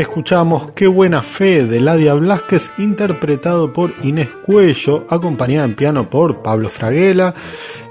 Escuchamos 0.00 0.72
Qué 0.72 0.86
buena 0.86 1.22
fe 1.22 1.66
de 1.66 1.78
Ladia 1.78 2.14
Blasquez, 2.14 2.72
interpretado 2.78 3.74
por 3.74 3.92
Inés 4.02 4.28
Cuello, 4.46 5.04
acompañada 5.10 5.66
en 5.66 5.76
piano 5.76 6.08
por 6.08 6.40
Pablo 6.40 6.70
Fraguela. 6.70 7.34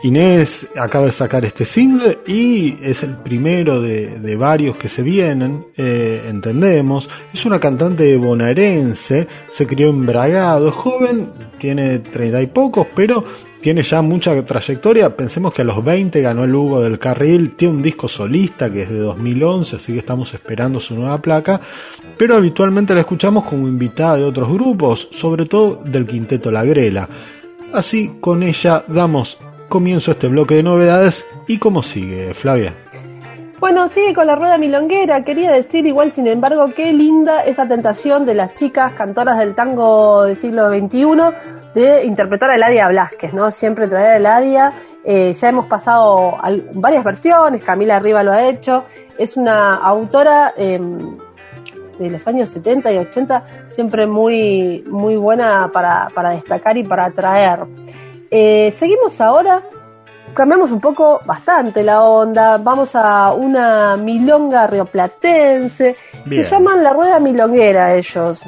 Inés 0.02 0.66
acaba 0.76 1.06
de 1.06 1.12
sacar 1.12 1.46
este 1.46 1.66
single 1.66 2.18
y 2.26 2.80
es 2.82 3.04
el 3.04 3.18
primero 3.18 3.80
de, 3.80 4.18
de 4.18 4.36
varios 4.36 4.76
que 4.76 4.90
se 4.90 5.04
vienen, 5.04 5.68
eh, 5.78 6.26
entendemos. 6.28 7.08
Es 7.32 7.46
una 7.46 7.60
cantante 7.60 8.18
bonaerense, 8.18 9.28
se 9.52 9.68
crió 9.68 9.92
en 9.92 10.08
Bragado, 10.08 10.70
es 10.70 10.74
joven, 10.74 11.30
tiene 11.60 12.00
treinta 12.00 12.42
y 12.42 12.48
pocos, 12.48 12.88
pero 12.96 13.24
tiene 13.62 13.84
ya 13.84 14.02
mucha 14.02 14.46
trayectoria. 14.46 15.16
Pensemos 15.16 15.54
que 15.54 15.62
a 15.62 15.66
los 15.66 15.84
20 15.84 16.22
ganó 16.22 16.44
el 16.44 16.56
Hugo 16.56 16.82
del 16.82 17.00
Carril, 17.00 17.56
tiene 17.56 17.76
un 17.76 17.82
disco 17.82 18.08
solista 18.08 18.72
que 18.72 18.84
es 18.84 18.90
de 18.90 19.00
2011, 19.00 19.76
así 19.76 19.94
que 19.94 20.00
estamos 20.00 20.34
esperando 20.34 20.80
su 20.80 20.96
nueva 20.96 21.22
placa. 21.22 21.60
Pero 22.18 22.36
habitualmente 22.36 22.94
la 22.94 23.02
escuchamos 23.02 23.46
como 23.46 23.68
invitada 23.68 24.18
de 24.18 24.24
otros 24.24 24.50
grupos, 24.50 25.08
sobre 25.12 25.46
todo 25.46 25.82
del 25.86 26.06
quinteto 26.06 26.52
La 26.52 26.64
Grela. 26.64 27.10
Así 27.74 28.14
con 28.20 28.44
ella 28.44 28.84
damos 28.88 29.38
comienzo 29.68 30.12
este 30.12 30.28
bloque 30.28 30.56
de 30.56 30.64
novedades 30.64 31.26
y 31.48 31.60
cómo 31.60 31.84
sigue, 31.84 32.34
Flavia. 32.34 32.74
Bueno, 33.60 33.90
sigue 33.90 34.14
con 34.14 34.26
la 34.26 34.38
rueda 34.38 34.58
milonguera. 34.58 35.26
Quería 35.26 35.52
decir 35.52 35.86
igual, 35.86 36.14
sin 36.14 36.28
embargo, 36.28 36.74
qué 36.74 36.94
linda 36.94 37.44
esa 37.44 37.68
tentación 37.68 38.26
de 38.26 38.34
las 38.34 38.56
chicas 38.56 38.94
cantoras 38.94 39.38
del 39.38 39.54
tango 39.54 40.24
del 40.24 40.38
siglo 40.38 40.70
XXI 40.70 41.34
de 41.76 42.06
interpretar 42.06 42.52
a 42.52 42.56
Eladia 42.56 42.88
Blasquez, 42.88 43.34
¿no? 43.34 43.52
Siempre 43.52 43.90
traer 43.90 44.08
a 44.08 44.16
Eladia. 44.16 44.74
Eh, 45.04 45.34
ya 45.34 45.50
hemos 45.50 45.66
pasado 45.66 46.38
varias 46.74 47.04
versiones, 47.04 47.62
Camila 47.62 47.98
Arriba 47.98 48.24
lo 48.24 48.32
ha 48.32 48.48
hecho. 48.48 48.86
Es 49.18 49.36
una 49.36 49.76
autora 49.76 50.54
em, 50.56 51.18
de 52.00 52.10
los 52.10 52.26
años 52.30 52.48
70 52.50 52.94
y 52.94 52.98
80, 52.98 53.44
siempre 53.68 54.08
muy, 54.08 54.86
muy 54.88 55.18
buena 55.18 55.70
para, 55.74 56.08
para 56.14 56.30
destacar 56.30 56.78
y 56.78 56.84
para 56.84 57.06
atraer. 57.06 57.66
Eh, 58.32 58.74
seguimos 58.78 59.20
ahora 59.20 59.64
cambiamos 60.34 60.72
un 60.72 60.80
poco 60.80 61.22
bastante 61.26 61.84
la 61.84 62.04
onda, 62.04 62.58
vamos 62.58 62.96
a 62.96 63.34
una 63.34 63.98
milonga 63.98 64.68
rioplatense, 64.68 65.96
se 66.30 66.44
llaman 66.44 66.84
La 66.84 66.94
Rueda 66.94 67.20
Milonguera 67.20 67.96
ellos. 67.96 68.46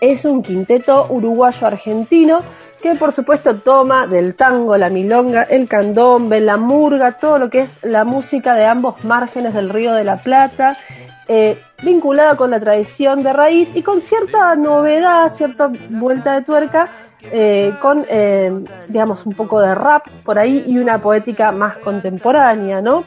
Es 0.00 0.24
un 0.24 0.42
quinteto 0.42 1.06
uruguayo-argentino 1.10 2.42
que 2.80 2.94
por 2.94 3.12
supuesto 3.12 3.56
toma 3.56 4.06
del 4.06 4.34
tango, 4.34 4.76
la 4.76 4.88
milonga, 4.90 5.42
el 5.42 5.66
candombe, 5.68 6.40
la 6.40 6.56
murga, 6.56 7.12
todo 7.12 7.38
lo 7.38 7.50
que 7.50 7.60
es 7.60 7.80
la 7.82 8.04
música 8.04 8.54
de 8.54 8.66
ambos 8.66 9.02
márgenes 9.04 9.54
del 9.54 9.70
Río 9.70 9.94
de 9.94 10.04
la 10.04 10.18
Plata, 10.18 10.78
eh, 11.26 11.60
vinculada 11.82 12.36
con 12.36 12.50
la 12.50 12.60
tradición 12.60 13.22
de 13.22 13.32
raíz 13.32 13.70
y 13.74 13.82
con 13.82 14.00
cierta 14.00 14.54
novedad, 14.54 15.32
cierta 15.34 15.68
vuelta 15.90 16.34
de 16.34 16.42
tuerca 16.42 16.90
eh, 17.20 17.74
con, 17.80 18.06
eh, 18.08 18.52
digamos, 18.86 19.26
un 19.26 19.34
poco 19.34 19.60
de 19.60 19.74
rap 19.74 20.06
por 20.24 20.38
ahí 20.38 20.64
y 20.66 20.78
una 20.78 21.00
poética 21.00 21.50
más 21.50 21.76
contemporánea, 21.78 22.80
¿no? 22.80 23.06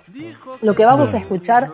Lo 0.62 0.76
que 0.76 0.86
vamos 0.86 1.14
a 1.14 1.18
escuchar 1.18 1.72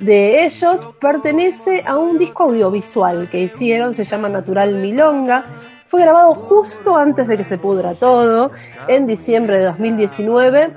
de 0.00 0.44
ellos 0.44 0.88
pertenece 1.00 1.84
a 1.86 1.96
un 1.96 2.18
disco 2.18 2.44
audiovisual 2.44 3.30
que 3.30 3.40
hicieron, 3.40 3.94
se 3.94 4.04
llama 4.04 4.28
Natural 4.28 4.74
Milonga. 4.74 5.46
Fue 5.86 6.00
grabado 6.00 6.34
justo 6.34 6.96
antes 6.96 7.28
de 7.28 7.36
que 7.36 7.44
se 7.44 7.58
pudra 7.58 7.94
todo, 7.94 8.50
en 8.88 9.06
diciembre 9.06 9.58
de 9.58 9.66
2019, 9.66 10.74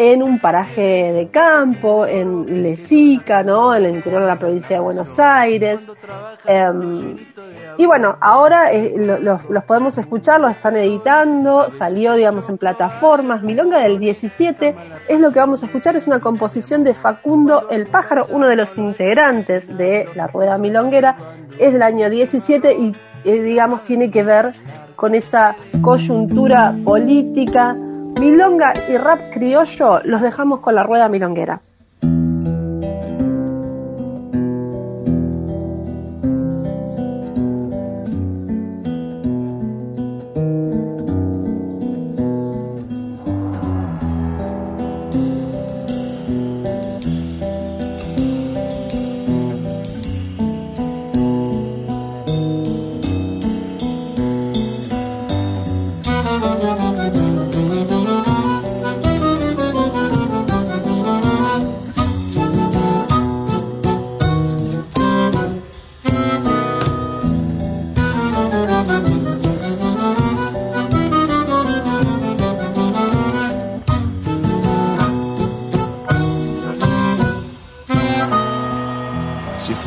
en 0.00 0.22
un 0.22 0.38
paraje 0.38 1.12
de 1.12 1.28
campo, 1.28 2.06
en 2.06 2.62
Lesica, 2.62 3.42
¿no? 3.42 3.74
En 3.74 3.84
el 3.84 3.96
interior 3.96 4.22
de 4.22 4.28
la 4.28 4.38
provincia 4.38 4.76
de 4.76 4.80
Buenos 4.80 5.18
Aires. 5.18 5.80
Em, 6.46 7.16
y 7.76 7.84
bueno, 7.84 8.16
ahora 8.20 8.72
eh, 8.72 8.94
los, 8.96 9.64
podemos 9.64 9.98
escuchar, 9.98 10.40
los 10.40 10.52
están 10.52 10.76
editando, 10.76 11.68
salió, 11.72 12.14
digamos, 12.14 12.48
en 12.48 12.58
plataformas. 12.58 13.42
Milonga 13.42 13.80
del 13.80 13.98
17 13.98 14.76
es 15.08 15.18
lo 15.18 15.32
que 15.32 15.40
vamos 15.40 15.64
a 15.64 15.66
escuchar, 15.66 15.96
es 15.96 16.06
una 16.06 16.20
composición 16.20 16.84
de 16.84 16.94
Facundo 16.94 17.66
el 17.68 17.88
Pájaro, 17.88 18.28
uno 18.30 18.48
de 18.48 18.54
los 18.54 18.78
integrantes 18.78 19.76
de 19.76 20.08
la 20.14 20.28
Rueda 20.28 20.58
Milonguera, 20.58 21.16
es 21.58 21.72
del 21.72 21.82
año 21.82 22.08
17 22.08 22.72
y, 22.72 22.96
eh, 23.24 23.42
digamos, 23.42 23.82
tiene 23.82 24.12
que 24.12 24.22
ver 24.22 24.52
con 24.94 25.16
esa 25.16 25.56
coyuntura 25.82 26.72
política. 26.84 27.76
Milonga 28.20 28.72
y 28.88 28.96
rap 28.96 29.32
criollo 29.32 30.00
los 30.02 30.20
dejamos 30.20 30.58
con 30.58 30.74
la 30.74 30.82
Rueda 30.82 31.08
Milonguera. 31.08 31.60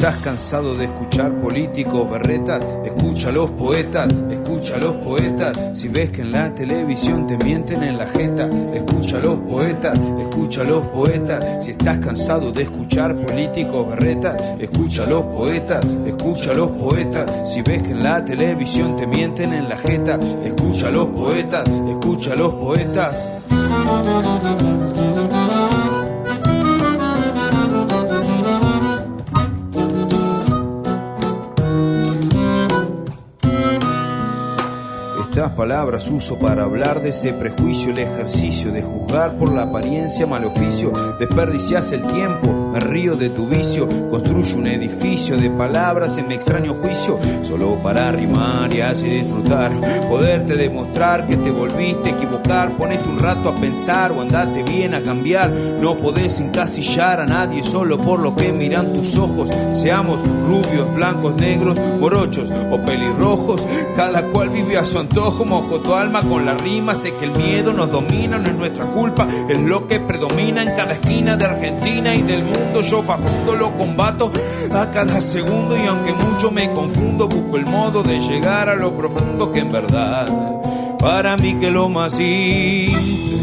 Cansado 0.01 0.73
de 0.73 0.85
escuchar 0.85 1.31
políticos 1.33 2.09
berretas, 2.09 2.65
escucha 2.83 3.29
a 3.29 3.31
los 3.31 3.51
poetas, 3.51 4.07
escucha 4.31 4.75
a 4.75 4.79
los 4.79 4.95
poetas. 4.95 5.55
Si 5.73 5.89
ves 5.89 6.09
que 6.09 6.21
en 6.21 6.31
la 6.31 6.55
televisión 6.55 7.27
te 7.27 7.37
mienten 7.37 7.83
en 7.83 7.99
la 7.99 8.07
jeta, 8.07 8.49
escucha 8.73 9.17
a 9.17 9.19
los 9.19 9.35
poetas, 9.35 9.99
escucha 10.19 10.61
a 10.61 10.63
los 10.63 10.87
poetas. 10.87 11.63
Si 11.63 11.71
estás 11.71 11.99
cansado 11.99 12.51
de 12.51 12.63
escuchar 12.63 13.15
políticos 13.15 13.89
berretas, 13.89 14.41
escucha 14.59 15.03
a 15.03 15.05
los 15.07 15.23
poetas, 15.23 15.85
escucha 16.07 16.49
a 16.49 16.55
los 16.55 16.71
poetas. 16.71 17.51
Si 17.51 17.61
ves 17.61 17.83
que 17.83 17.91
en 17.91 18.01
la 18.01 18.25
televisión 18.25 18.97
te 18.97 19.05
mienten 19.05 19.53
en 19.53 19.69
la 19.69 19.77
jeta, 19.77 20.17
escucha 20.43 20.87
a 20.87 20.91
los 20.91 21.05
poetas, 21.07 21.69
escucha 21.87 22.33
a 22.33 22.35
los 22.37 22.53
poetas. 22.53 23.31
Estas 35.31 35.53
palabras 35.53 36.11
uso 36.11 36.37
para 36.37 36.63
hablar 36.63 37.01
de 37.01 37.11
ese 37.11 37.31
prejuicio, 37.31 37.91
el 37.91 37.99
ejercicio 37.99 38.69
de 38.73 38.81
juzgar 38.81 39.37
por 39.37 39.53
la 39.53 39.61
apariencia 39.61 40.27
mal 40.27 40.43
oficio. 40.43 40.91
Desperdicias 41.19 41.93
el 41.93 42.05
tiempo, 42.05 42.49
me 42.71 42.79
río 42.79 43.15
de 43.15 43.29
tu 43.29 43.47
vicio. 43.47 43.87
Construyo 44.09 44.57
un 44.57 44.67
edificio 44.67 45.37
de 45.37 45.49
palabras 45.49 46.17
en 46.17 46.27
mi 46.27 46.35
extraño 46.35 46.75
juicio, 46.75 47.19
solo 47.43 47.75
para 47.83 48.11
rimar 48.11 48.73
y 48.73 48.81
así 48.81 49.07
disfrutar. 49.07 49.71
Poderte 50.09 50.55
demostrar 50.55 51.27
que 51.27 51.37
te 51.37 51.51
volviste 51.51 52.09
a 52.09 52.13
equivocar. 52.13 52.71
Ponete 52.71 53.07
un 53.07 53.19
rato 53.19 53.49
a 53.49 53.55
pensar 53.55 54.11
o 54.11 54.21
andate 54.21 54.63
bien 54.63 54.93
a 54.93 55.01
cambiar. 55.01 55.51
No 55.51 55.95
podés 55.95 56.39
encasillar 56.39 57.19
a 57.19 57.25
nadie 57.25 57.63
solo 57.63 57.97
por 57.97 58.19
lo 58.19 58.35
que 58.35 58.51
miran 58.51 58.93
tus 58.93 59.17
ojos. 59.17 59.49
Seamos 59.73 60.21
rubios, 60.47 60.93
blancos, 60.95 61.35
negros, 61.35 61.77
morochos 61.99 62.51
o 62.71 62.77
pelirrojos. 62.77 63.65
Cada 63.95 64.23
cual 64.23 64.49
vive 64.49 64.77
a 64.77 64.85
su 64.85 64.99
antojo 64.99 65.41
como 65.41 65.57
ojo 65.57 65.79
tu 65.79 65.93
alma 65.93 66.21
con 66.21 66.45
la 66.45 66.53
rima. 66.53 66.93
Sé 66.93 67.15
que 67.15 67.25
el 67.25 67.31
miedo 67.31 67.73
nos 67.73 67.89
domina, 67.89 68.37
no 68.37 68.47
es 68.47 68.55
nuestra 68.55 68.85
culpa, 68.85 69.27
es 69.49 69.59
lo 69.59 69.87
que 69.87 69.99
predomina 69.99 70.61
en 70.61 70.75
cada 70.75 70.93
esquina 70.93 71.35
de 71.35 71.45
Argentina 71.45 72.13
y 72.13 72.21
del 72.21 72.43
mundo. 72.43 72.60
Yo 72.81 73.03
Facundo 73.03 73.55
lo 73.55 73.77
combato 73.77 74.31
a 74.73 74.89
cada 74.91 75.21
segundo 75.21 75.77
y 75.77 75.87
aunque 75.87 76.13
mucho 76.13 76.51
me 76.51 76.71
confundo, 76.71 77.27
busco 77.27 77.57
el 77.57 77.65
modo 77.65 78.01
de 78.01 78.19
llegar 78.19 78.69
a 78.69 78.75
lo 78.75 78.91
profundo 78.97 79.51
que 79.51 79.59
en 79.59 79.71
verdad 79.71 80.27
para 81.01 81.35
mí 81.35 81.55
que 81.55 81.71
lo 81.71 81.89
más 81.89 82.13
simple. 82.13 83.40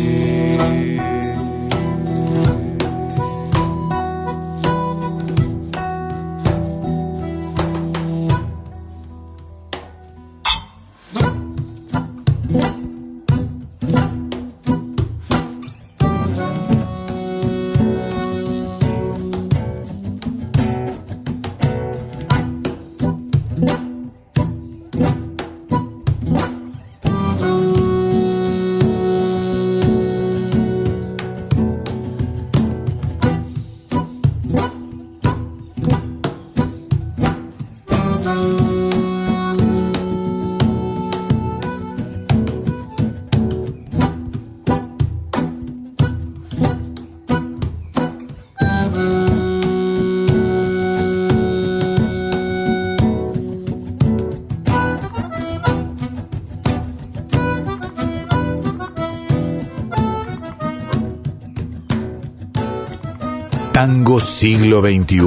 Tango 64.08 64.20
siglo 64.20 64.80
XXI. 64.80 65.20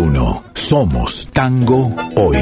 Somos 0.56 1.30
tango 1.32 1.96
hoy. 2.16 2.38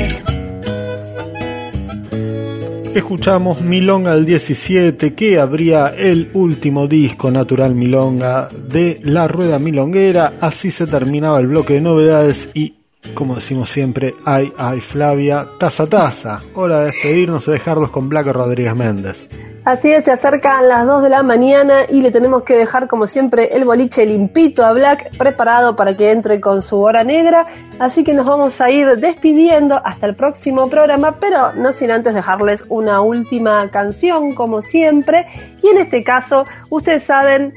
Escuchamos 2.96 3.60
Milonga 3.60 4.16
del 4.16 4.26
17, 4.26 5.16
que 5.16 5.38
abría 5.38 5.90
el 5.90 6.30
último 6.34 6.88
disco 6.88 7.30
natural 7.30 7.76
Milonga 7.76 8.48
de 8.48 9.02
La 9.04 9.28
Rueda 9.28 9.60
Milonguera. 9.60 10.36
Así 10.40 10.72
se 10.72 10.88
terminaba 10.88 11.42
el 11.42 11.48
bloque 11.48 11.74
de 11.74 11.82
novedades 11.82 12.48
y, 12.54 12.76
como 13.14 13.36
decimos 13.36 13.70
siempre, 13.70 14.14
ay, 14.26 14.54
ay, 14.58 14.82
Flavia, 14.82 15.46
taza, 15.60 15.88
taza. 15.88 16.42
Hora 16.54 16.80
de 16.80 16.86
despedirnos 16.88 17.48
y 17.48 17.52
dejarlos 17.52 17.90
con 17.92 18.10
Blanca 18.10 18.34
Rodríguez 18.34 18.76
Méndez. 18.76 19.28
Así 19.66 19.92
es, 19.92 20.06
se 20.06 20.12
acercan 20.12 20.68
las 20.68 20.86
2 20.86 21.04
de 21.04 21.10
la 21.10 21.22
mañana 21.22 21.82
y 21.88 22.02
le 22.02 22.12
tenemos 22.12 22.44
que 22.44 22.56
dejar 22.56 22.88
como 22.88 23.08
siempre 23.08 23.56
el 23.56 23.66
boliche 23.66 24.06
limpito 24.06 24.66
a 24.66 24.72
Black 24.74 25.16
preparado 25.18 25.76
para 25.76 25.96
que 25.96 26.12
entre 26.12 26.40
con 26.40 26.62
su 26.62 26.80
hora 26.80 27.04
negra. 27.04 27.46
Así 27.78 28.04
que 28.04 28.14
nos 28.14 28.26
vamos 28.26 28.62
a 28.62 28.72
ir 28.72 28.88
despidiendo 28.96 29.80
hasta 29.86 30.08
el 30.08 30.16
próximo 30.16 30.70
programa, 30.70 31.18
pero 31.20 31.52
no 31.54 31.72
sin 31.72 31.92
antes 31.92 32.14
dejarles 32.14 32.64
una 32.70 33.02
última 33.02 33.70
canción 33.70 34.34
como 34.34 34.62
siempre. 34.62 35.28
Y 35.62 35.68
en 35.68 35.78
este 35.78 36.04
caso, 36.04 36.46
ustedes 36.70 37.04
saben, 37.04 37.54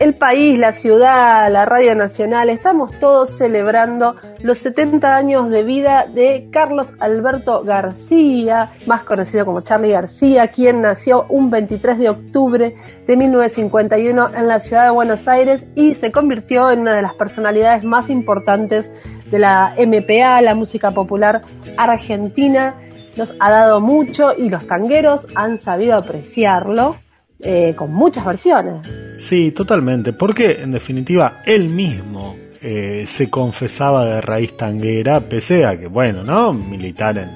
el 0.00 0.14
país, 0.14 0.58
la 0.58 0.72
ciudad, 0.72 1.52
la 1.52 1.66
Radio 1.66 1.94
Nacional, 1.94 2.48
estamos 2.48 2.90
todos 2.98 3.36
celebrando 3.36 4.16
los 4.42 4.56
70 4.56 5.14
años 5.14 5.50
de 5.50 5.62
vida 5.62 6.06
de 6.06 6.48
Carlos 6.50 6.94
Alberto 7.00 7.62
García, 7.64 8.72
más 8.86 9.02
conocido 9.02 9.44
como 9.44 9.60
Charlie 9.60 9.90
García, 9.90 10.48
quien 10.48 10.80
nació 10.80 11.26
un 11.28 11.50
23 11.50 11.98
de 11.98 12.08
octubre 12.08 12.74
de 13.06 13.16
1951 13.16 14.30
en 14.34 14.48
la 14.48 14.58
ciudad 14.60 14.84
de 14.84 14.90
Buenos 14.90 15.28
Aires 15.28 15.66
y 15.74 15.94
se 15.94 16.10
convirtió 16.10 16.70
en 16.70 16.80
una 16.80 16.94
de 16.94 17.02
las 17.02 17.12
personalidades 17.12 17.84
más 17.84 18.08
importantes 18.08 18.90
de 19.30 19.38
la 19.38 19.74
MPA, 19.76 20.40
la 20.40 20.54
música 20.54 20.92
popular 20.92 21.42
argentina. 21.76 22.74
Nos 23.18 23.34
ha 23.38 23.50
dado 23.50 23.82
mucho 23.82 24.32
y 24.34 24.48
los 24.48 24.66
tangueros 24.66 25.26
han 25.34 25.58
sabido 25.58 25.94
apreciarlo. 25.94 26.96
Eh, 27.42 27.74
con 27.76 27.92
muchas 27.92 28.24
versiones. 28.24 28.80
Sí, 29.18 29.52
totalmente, 29.52 30.12
porque 30.12 30.62
en 30.62 30.70
definitiva 30.70 31.42
él 31.46 31.70
mismo 31.70 32.36
eh, 32.62 33.04
se 33.06 33.30
confesaba 33.30 34.04
de 34.04 34.20
raíz 34.20 34.56
tanguera, 34.56 35.20
pese 35.20 35.64
a 35.64 35.78
que, 35.78 35.86
bueno, 35.86 36.22
¿no? 36.22 36.52
Militar 36.52 37.16
en, 37.16 37.30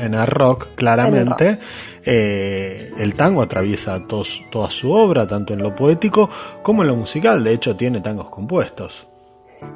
en, 0.00 0.14
el 0.14 0.26
rock, 0.26 0.74
claramente. 0.74 1.58
Eh, 2.04 2.92
el 2.98 3.14
tango 3.14 3.42
atraviesa 3.42 4.02
toda 4.06 4.70
su 4.70 4.90
obra, 4.90 5.26
tanto 5.28 5.54
en 5.54 5.62
lo 5.62 5.74
poético 5.74 6.28
como 6.62 6.82
en 6.82 6.88
lo 6.88 6.96
musical. 6.96 7.44
De 7.44 7.54
hecho, 7.54 7.76
tiene 7.76 8.00
tangos 8.00 8.30
compuestos. 8.30 9.06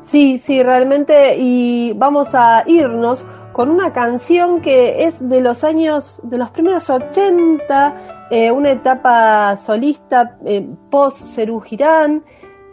Sí, 0.00 0.38
sí, 0.38 0.62
realmente. 0.62 1.36
Y 1.38 1.92
vamos 1.94 2.34
a 2.34 2.64
irnos 2.66 3.24
con 3.52 3.70
una 3.70 3.92
canción 3.92 4.60
que 4.60 5.04
es 5.04 5.28
de 5.28 5.40
los 5.40 5.64
años, 5.64 6.20
de 6.22 6.38
los 6.38 6.50
primeros 6.50 6.88
80 6.90 8.18
eh, 8.30 8.50
una 8.50 8.72
etapa 8.72 9.56
solista 9.56 10.36
eh, 10.44 10.68
post 10.90 11.34
Cerú 11.34 11.60
Girán, 11.60 12.22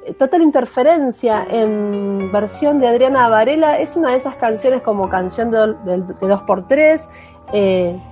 eh, 0.06 0.14
Total 0.14 0.41
Interferencia 0.41 1.47
en 1.49 2.30
versión 2.30 2.78
de 2.78 2.89
Adriana 2.89 3.30
Varela 3.30 3.80
es 3.80 3.95
una 3.95 4.12
de 4.12 4.18
esas 4.18 4.36
canciones 4.36 4.82
como 4.82 5.08
canción 5.08 5.51
de, 5.51 5.60
2x3 5.60 7.08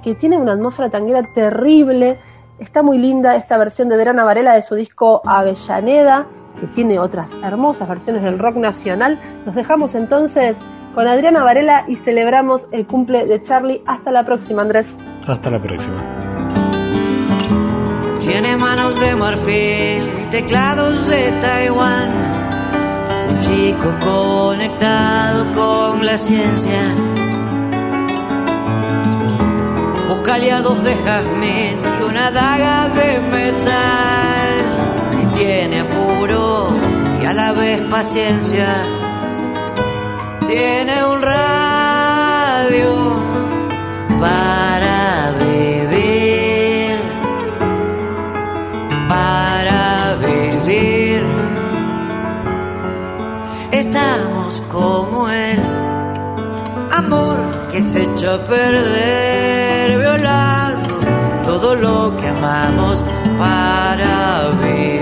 que 0.02 0.16
tiene 0.16 0.38
una 0.38 0.54
atmósfera 0.54 0.90
tanguera 0.90 1.22
terrible. 1.34 2.18
Está 2.60 2.82
muy 2.82 2.98
linda 2.98 3.36
esta 3.36 3.58
versión 3.58 3.90
de 3.90 3.96
Adriana 3.96 4.24
Varela 4.24 4.54
de 4.54 4.62
su 4.62 4.76
disco 4.76 5.22
Avellaneda, 5.26 6.28
que 6.64 6.68
tiene 6.74 6.98
otras 6.98 7.30
hermosas 7.44 7.90
versiones 7.90 8.24
del 8.24 8.40
rock 8.40 8.56
nacional. 8.56 9.20
Nos 9.46 9.54
dejamos 9.54 9.96
entonces 9.96 10.60
con 10.96 11.08
Adriana 11.08 11.44
Varela 11.44 11.84
y 11.90 11.98
celebramos 11.98 12.68
el 12.72 12.88
cumple 12.88 13.26
de 13.26 13.42
Charlie. 13.42 13.82
Hasta 13.86 14.12
la 14.12 14.24
próxima, 14.24 14.62
Andrés. 14.62 14.96
Hasta 15.28 15.50
la 15.50 15.62
próxima. 15.62 16.02
Tiene 18.20 18.56
manos 18.56 18.98
de 18.98 19.16
marfil 19.18 20.10
y 20.24 20.30
teclados 20.30 21.08
de 21.08 21.32
Taiwán. 21.42 22.12
Un 23.30 23.40
chico 23.40 23.94
conectado 24.02 25.52
con 25.52 26.06
la 26.06 26.18
ciencia. 26.18 26.82
Busca 30.08 30.36
aliados 30.36 30.82
de 30.82 30.96
jazmín 30.96 31.78
y 32.00 32.04
una 32.04 32.32
daga 32.32 32.88
de 32.88 33.20
metal. 33.20 33.93
Tiene 35.34 35.82
apuro 35.82 36.70
y 37.22 37.26
a 37.26 37.34
la 37.34 37.54
vez 37.54 37.82
paciencia. 37.90 38.68
Tiene 40.48 41.04
un 41.06 41.22
radio 41.22 42.92
para 44.20 45.32
vivir. 45.40 46.14
para 49.10 50.16
vivir. 50.16 51.24
Estamos 53.72 54.62
como 54.72 55.30
el 55.30 55.60
amor 56.92 57.38
que 57.72 57.82
se 57.82 58.04
echó 58.04 58.36
a 58.36 58.46
perder, 58.46 59.98
violando 60.00 60.96
todo 61.44 61.76
lo 61.76 62.16
que 62.18 62.28
amamos 62.28 63.04
para 63.38 64.50
vivir. 64.62 64.93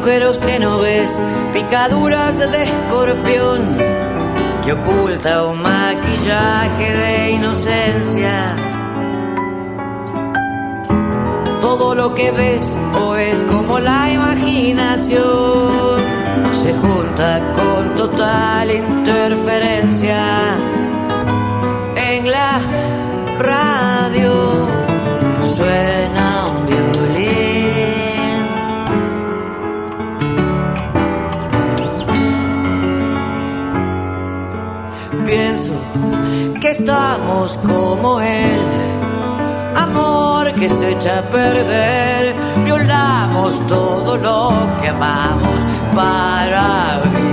Agujeros 0.00 0.38
que 0.38 0.58
no 0.58 0.78
ves, 0.78 1.12
picaduras 1.52 2.38
de 2.38 2.62
escorpión 2.62 3.76
que 4.64 4.72
oculta 4.72 5.44
un 5.44 5.62
maquillaje 5.62 6.96
de 6.96 7.30
inocencia. 7.32 8.56
Todo 11.60 11.94
lo 11.94 12.14
que 12.14 12.32
ves 12.32 12.74
o 12.98 13.14
es 13.16 13.44
como 13.44 13.78
la 13.78 14.10
imaginación 14.10 15.20
se 16.52 16.72
junta 16.72 17.42
con 17.54 17.94
total 17.94 18.70
interferencia 18.70 20.16
estamos 36.80 37.58
como 37.58 38.20
él. 38.20 38.60
Amor 39.76 40.52
que 40.54 40.68
se 40.68 40.90
echa 40.92 41.18
a 41.18 41.22
perder, 41.22 42.34
violamos 42.64 43.66
todo 43.66 44.16
lo 44.16 44.52
que 44.80 44.88
amamos 44.88 45.66
para 45.94 47.00
vivir. 47.04 47.29